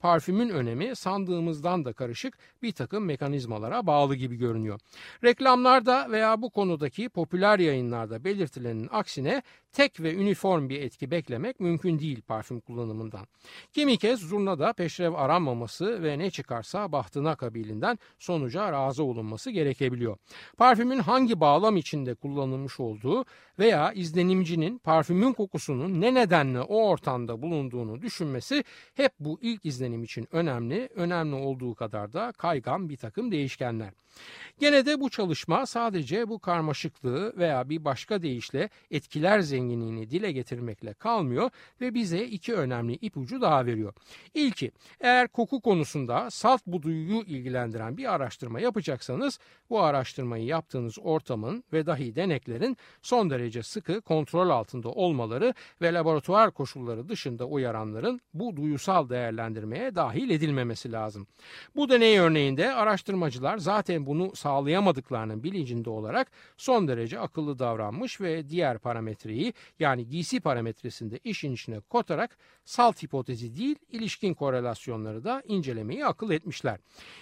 parfümün 0.00 0.48
önemi 0.48 0.96
sandığımızdan 0.96 1.84
da 1.84 1.92
karışık 1.92 2.38
bir 2.62 2.72
takım 2.72 3.04
mekanizmalara 3.04 3.86
bağlı 3.86 4.14
gibi 4.14 4.36
görünüyor. 4.36 4.80
Reklamlarda 5.24 6.10
veya 6.10 6.42
bu 6.42 6.50
konudaki 6.50 7.08
popüler 7.08 7.58
yayınlarda 7.58 8.24
belirtilenin 8.24 8.88
aksine 8.92 9.42
tek 9.76 10.00
ve 10.00 10.14
üniform 10.14 10.68
bir 10.68 10.82
etki 10.82 11.10
beklemek 11.10 11.60
mümkün 11.60 11.98
değil 11.98 12.22
parfüm 12.22 12.60
kullanımından. 12.60 13.26
Kimi 13.72 13.98
kez 13.98 14.20
zurnada 14.20 14.72
peşrev 14.72 15.14
aranmaması 15.14 16.02
ve 16.02 16.18
ne 16.18 16.30
çıkarsa 16.30 16.92
bahtına 16.92 17.36
kabilinden 17.36 17.98
sonuca 18.18 18.72
razı 18.72 19.04
olunması 19.04 19.50
gerekebiliyor. 19.50 20.16
Parfümün 20.56 20.98
hangi 20.98 21.40
bağlam 21.40 21.76
içinde 21.76 22.14
kullanılmış 22.14 22.80
olduğu 22.80 23.24
veya 23.58 23.92
izlenimcinin 23.92 24.78
parfümün 24.78 25.32
kokusunun 25.32 26.00
ne 26.00 26.14
nedenle 26.14 26.60
o 26.60 26.88
ortamda 26.88 27.42
bulunduğunu 27.42 28.02
düşünmesi 28.02 28.64
hep 28.94 29.12
bu 29.20 29.38
ilk 29.42 29.64
izlenim 29.86 30.04
için 30.04 30.28
önemli, 30.32 30.88
önemli 30.94 31.34
olduğu 31.34 31.74
kadar 31.74 32.12
da 32.12 32.32
kaygan 32.32 32.88
bir 32.88 32.96
takım 32.96 33.32
değişkenler. 33.32 33.90
Gene 34.58 34.86
de 34.86 35.00
bu 35.00 35.10
çalışma 35.10 35.66
sadece 35.66 36.28
bu 36.28 36.38
karmaşıklığı 36.38 37.36
veya 37.36 37.68
bir 37.68 37.84
başka 37.84 38.22
deyişle 38.22 38.70
etkiler 38.90 39.40
zenginliğini 39.40 40.10
dile 40.10 40.32
getirmekle 40.32 40.94
kalmıyor 40.94 41.50
ve 41.80 41.94
bize 41.94 42.24
iki 42.24 42.54
önemli 42.54 42.92
ipucu 42.94 43.40
daha 43.40 43.66
veriyor. 43.66 43.92
İlki 44.34 44.70
eğer 45.00 45.28
koku 45.28 45.60
konusunda 45.60 46.30
salt 46.30 46.62
bu 46.66 46.82
duyuyu 46.82 47.22
ilgilendiren 47.22 47.96
bir 47.96 48.14
araştırma 48.14 48.60
yapacaksanız 48.60 49.38
bu 49.70 49.80
araştırmayı 49.80 50.44
yaptığınız 50.44 50.98
ortamın 50.98 51.64
ve 51.72 51.86
dahi 51.86 52.16
deneklerin 52.16 52.76
son 53.02 53.30
derece 53.30 53.62
sıkı 53.62 54.00
kontrol 54.00 54.50
altında 54.50 54.88
olmaları 54.88 55.54
ve 55.82 55.94
laboratuvar 55.94 56.50
koşulları 56.50 57.08
dışında 57.08 57.44
uyaranların 57.44 58.20
bu 58.34 58.56
duyusal 58.56 59.08
değerlendirmeye 59.08 59.75
dahil 59.94 60.30
edilmemesi 60.30 60.92
lazım. 60.92 61.26
Bu 61.76 61.88
deney 61.88 62.18
örneğinde 62.18 62.74
araştırmacılar 62.74 63.58
zaten 63.58 64.06
bunu 64.06 64.36
sağlayamadıklarının 64.36 65.42
bilincinde 65.42 65.90
olarak 65.90 66.30
son 66.56 66.88
derece 66.88 67.18
akıllı 67.18 67.58
davranmış 67.58 68.20
ve 68.20 68.48
diğer 68.48 68.78
parametreyi 68.78 69.54
yani 69.78 70.08
giysi 70.08 70.40
parametresinde 70.40 71.18
işin 71.24 71.52
içine 71.52 71.80
kotarak 71.80 72.38
salt 72.64 73.02
hipotezi 73.02 73.56
değil 73.56 73.76
ilişkin 73.90 74.34
korelasyonları 74.34 75.24
da 75.24 75.42
incelemeyi 75.46 76.06
akıl 76.06 76.30
etmişler. 76.30 76.78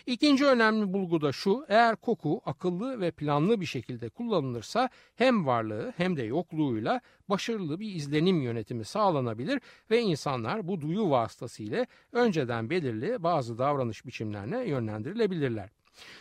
İkinci 0.06 0.46
önemli 0.46 0.92
bulgu 0.92 1.20
da 1.20 1.32
şu 1.32 1.64
eğer 1.68 1.96
koku 1.96 2.40
akıllı 2.46 3.00
ve 3.00 3.10
planlı 3.10 3.60
bir 3.60 3.66
şekilde 3.66 4.08
kullanılırsa 4.08 4.88
hem 5.16 5.46
varlığı 5.46 5.92
hem 5.96 6.16
de 6.16 6.22
yokluğuyla 6.22 7.00
başarılı 7.28 7.80
bir 7.80 7.94
izlenim 7.94 8.42
yönetimi 8.42 8.84
sağlanabilir 8.84 9.60
ve 9.90 10.00
insanlar 10.00 10.68
bu 10.68 10.80
duyu 10.80 11.10
vasıtasıyla 11.10 11.86
önceden 12.44 12.70
belirli 12.70 13.22
bazı 13.22 13.58
davranış 13.58 14.06
biçimlerine 14.06 14.68
yönlendirilebilirler. 14.68 15.70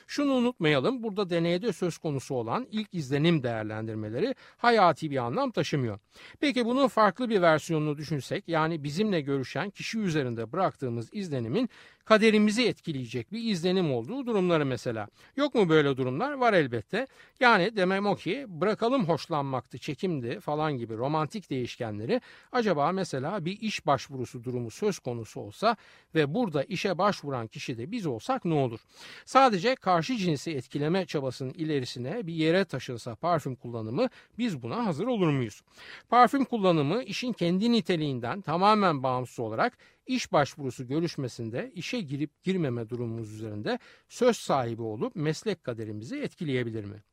Şunu 0.08 0.34
unutmayalım 0.34 1.04
burada 1.04 1.30
deneyde 1.30 1.74
söz 1.74 1.98
konusu 1.98 2.36
olan 2.36 2.68
ilk 2.72 2.94
izlenim 2.94 3.44
değerlendirmeleri 3.44 4.36
hayati 4.58 5.12
bir 5.12 5.18
anlam 5.18 5.52
taşımıyor. 5.52 6.00
Peki 6.40 6.66
bunun 6.66 6.88
farklı 6.88 7.30
bir 7.30 7.42
versiyonunu 7.42 7.98
düşünsek 7.98 8.48
yani 8.48 8.84
bizimle 8.84 9.22
görüşen 9.22 9.70
kişi 9.70 10.00
üzerinde 10.00 10.52
bıraktığımız 10.52 11.10
izlenimin 11.12 11.70
kaderimizi 12.06 12.68
etkileyecek 12.68 13.32
bir 13.32 13.44
izlenim 13.44 13.94
olduğu 13.94 14.26
durumları 14.26 14.66
mesela. 14.66 15.08
Yok 15.38 15.56
mu 15.56 15.70
böyle 15.70 15.98
durumlar? 15.98 16.34
Var 16.34 16.54
elbette. 16.54 17.08
Yani 17.40 17.76
demem 17.76 18.06
o 18.06 18.16
ki 18.16 18.46
bırakalım 18.50 19.06
hoşlanmaktı, 19.06 19.78
çekimdi 19.78 20.40
falan 20.40 20.78
gibi 20.78 20.98
romantik 20.98 21.50
değişkenleri 21.50 22.22
acaba 22.52 22.92
mesela 22.92 23.46
bir 23.46 23.62
iş 23.62 23.86
başvurusu 23.86 24.44
durumu 24.44 24.72
söz 24.72 25.00
konusu 25.00 25.40
olsa 25.40 25.76
ve 26.16 26.34
burada 26.34 26.64
işe 26.64 26.98
başvuran 26.98 27.48
kişi 27.48 27.78
de 27.78 27.92
biz 27.92 28.06
olsak 28.06 28.46
ne 28.46 28.54
olur? 28.54 28.80
Sadece 29.26 29.76
karşı 29.76 30.18
cinsi 30.18 30.52
etkileme 30.52 31.06
çabasının 31.06 31.54
ilerisine 31.54 32.28
bir 32.28 32.34
yere 32.34 32.66
taşınsa 32.66 33.16
parfüm 33.16 33.56
kullanımı 33.56 34.10
biz 34.38 34.62
buna 34.64 34.86
hazır 34.86 35.08
olur 35.08 35.30
muyuz? 35.30 35.62
Parfüm 36.10 36.46
kullanımı 36.46 37.04
işin 37.04 37.34
kendi 37.34 37.72
niteliğinden 37.72 38.42
tamamen 38.42 39.04
bağımsız 39.04 39.40
olarak 39.40 39.78
iş 40.08 40.32
başvurusu 40.32 40.88
görüşmesinde 40.88 41.72
işe 41.76 42.02
girip 42.02 42.44
girmeme 42.44 42.90
durumumuz 42.90 43.34
üzerinde 43.34 43.80
söz 44.10 44.38
sahibi 44.38 44.82
olup 44.82 45.16
meslek 45.16 45.64
kaderimizi 45.64 46.18
etkileyebilir 46.20 46.86
mi? 46.86 47.04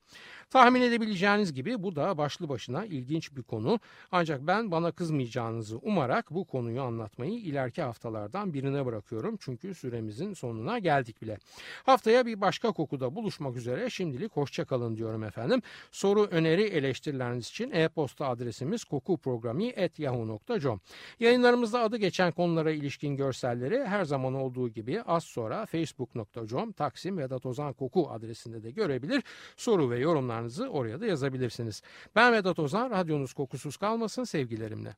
Tahmin 0.51 0.81
edebileceğiniz 0.81 1.53
gibi 1.53 1.83
bu 1.83 1.97
da 1.97 2.19
başlı 2.19 2.49
başına 2.49 2.85
ilginç 2.85 3.37
bir 3.37 3.43
konu. 3.43 3.81
Ancak 4.13 4.47
ben 4.47 4.71
bana 4.71 4.93
kızmayacağınızı 4.93 5.79
umarak 5.79 6.31
bu 6.31 6.45
konuyu 6.45 6.83
anlatmayı 6.83 7.33
ileriki 7.33 7.83
haftalardan 7.83 8.55
birine 8.55 8.87
bırakıyorum. 8.87 9.37
Çünkü 9.41 9.75
süremizin 9.75 10.35
sonuna 10.35 10.79
geldik 10.79 11.23
bile. 11.23 11.39
Haftaya 11.87 12.27
bir 12.27 12.41
başka 12.41 12.73
kokuda 12.73 13.15
buluşmak 13.15 13.57
üzere 13.57 13.91
şimdilik 13.91 14.33
hoşçakalın 14.33 14.97
diyorum 14.97 15.25
efendim. 15.25 15.63
Soru, 15.93 16.25
öneri, 16.25 16.63
eleştirileriniz 16.63 17.49
için 17.49 17.71
e-posta 17.71 18.29
adresimiz 18.29 18.85
kokuprogrami.yahoo.com 18.85 20.81
Yayınlarımızda 21.21 21.81
adı 21.81 21.97
geçen 21.97 22.33
konulara 22.33 22.71
ilişkin 22.71 23.17
görselleri 23.17 23.85
her 23.85 24.05
zaman 24.05 24.35
olduğu 24.35 24.69
gibi 24.69 25.03
az 25.03 25.25
sonra 25.25 25.67
facebook.com 25.67 26.73
Taksim 26.73 27.19
Vedat 27.19 27.47
Ozan 27.47 27.73
Koku 27.73 28.11
adresinde 28.11 28.63
de 28.63 28.71
görebilir. 28.71 29.23
Soru 29.57 29.91
ve 29.91 29.99
yorumlar 29.99 30.40
yorumlarınızı 30.41 30.69
oraya 30.69 31.01
da 31.01 31.07
yazabilirsiniz. 31.07 31.83
Ben 32.17 32.33
Vedat 32.33 32.59
Ozan, 32.59 32.91
radyonuz 32.91 33.33
kokusuz 33.33 33.77
kalmasın 33.77 34.25
sevgilerimle. 34.25 34.97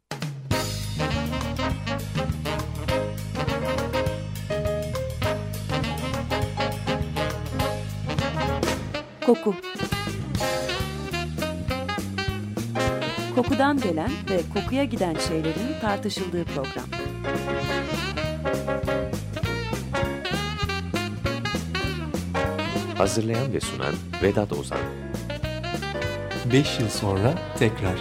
Koku 9.27 9.55
Kokudan 13.35 13.81
gelen 13.81 14.11
ve 14.31 14.41
kokuya 14.55 14.85
giden 14.85 15.15
şeylerin 15.15 15.81
tartışıldığı 15.81 16.45
program. 16.45 16.87
Hazırlayan 22.99 23.53
ve 23.53 23.61
sunan 23.61 23.95
Vedat 24.23 24.53
Ozan 24.53 25.02
5 26.53 26.81
yıl 26.81 26.89
sonra 26.89 27.35
tekrar. 27.59 27.95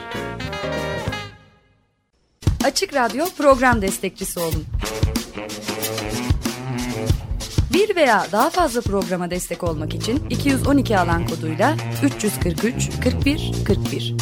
Açık 2.65 2.93
Radyo 2.93 3.25
program 3.37 3.81
destekçisi 3.81 4.39
olun. 4.39 4.65
Bir 7.73 7.95
veya 7.95 8.27
daha 8.31 8.49
fazla 8.49 8.81
programa 8.81 9.31
destek 9.31 9.63
olmak 9.63 9.95
için 9.95 10.29
212 10.29 10.99
alan 10.99 11.27
koduyla 11.27 11.75
343 12.03 12.89
41 13.03 13.51
41. 13.67 14.15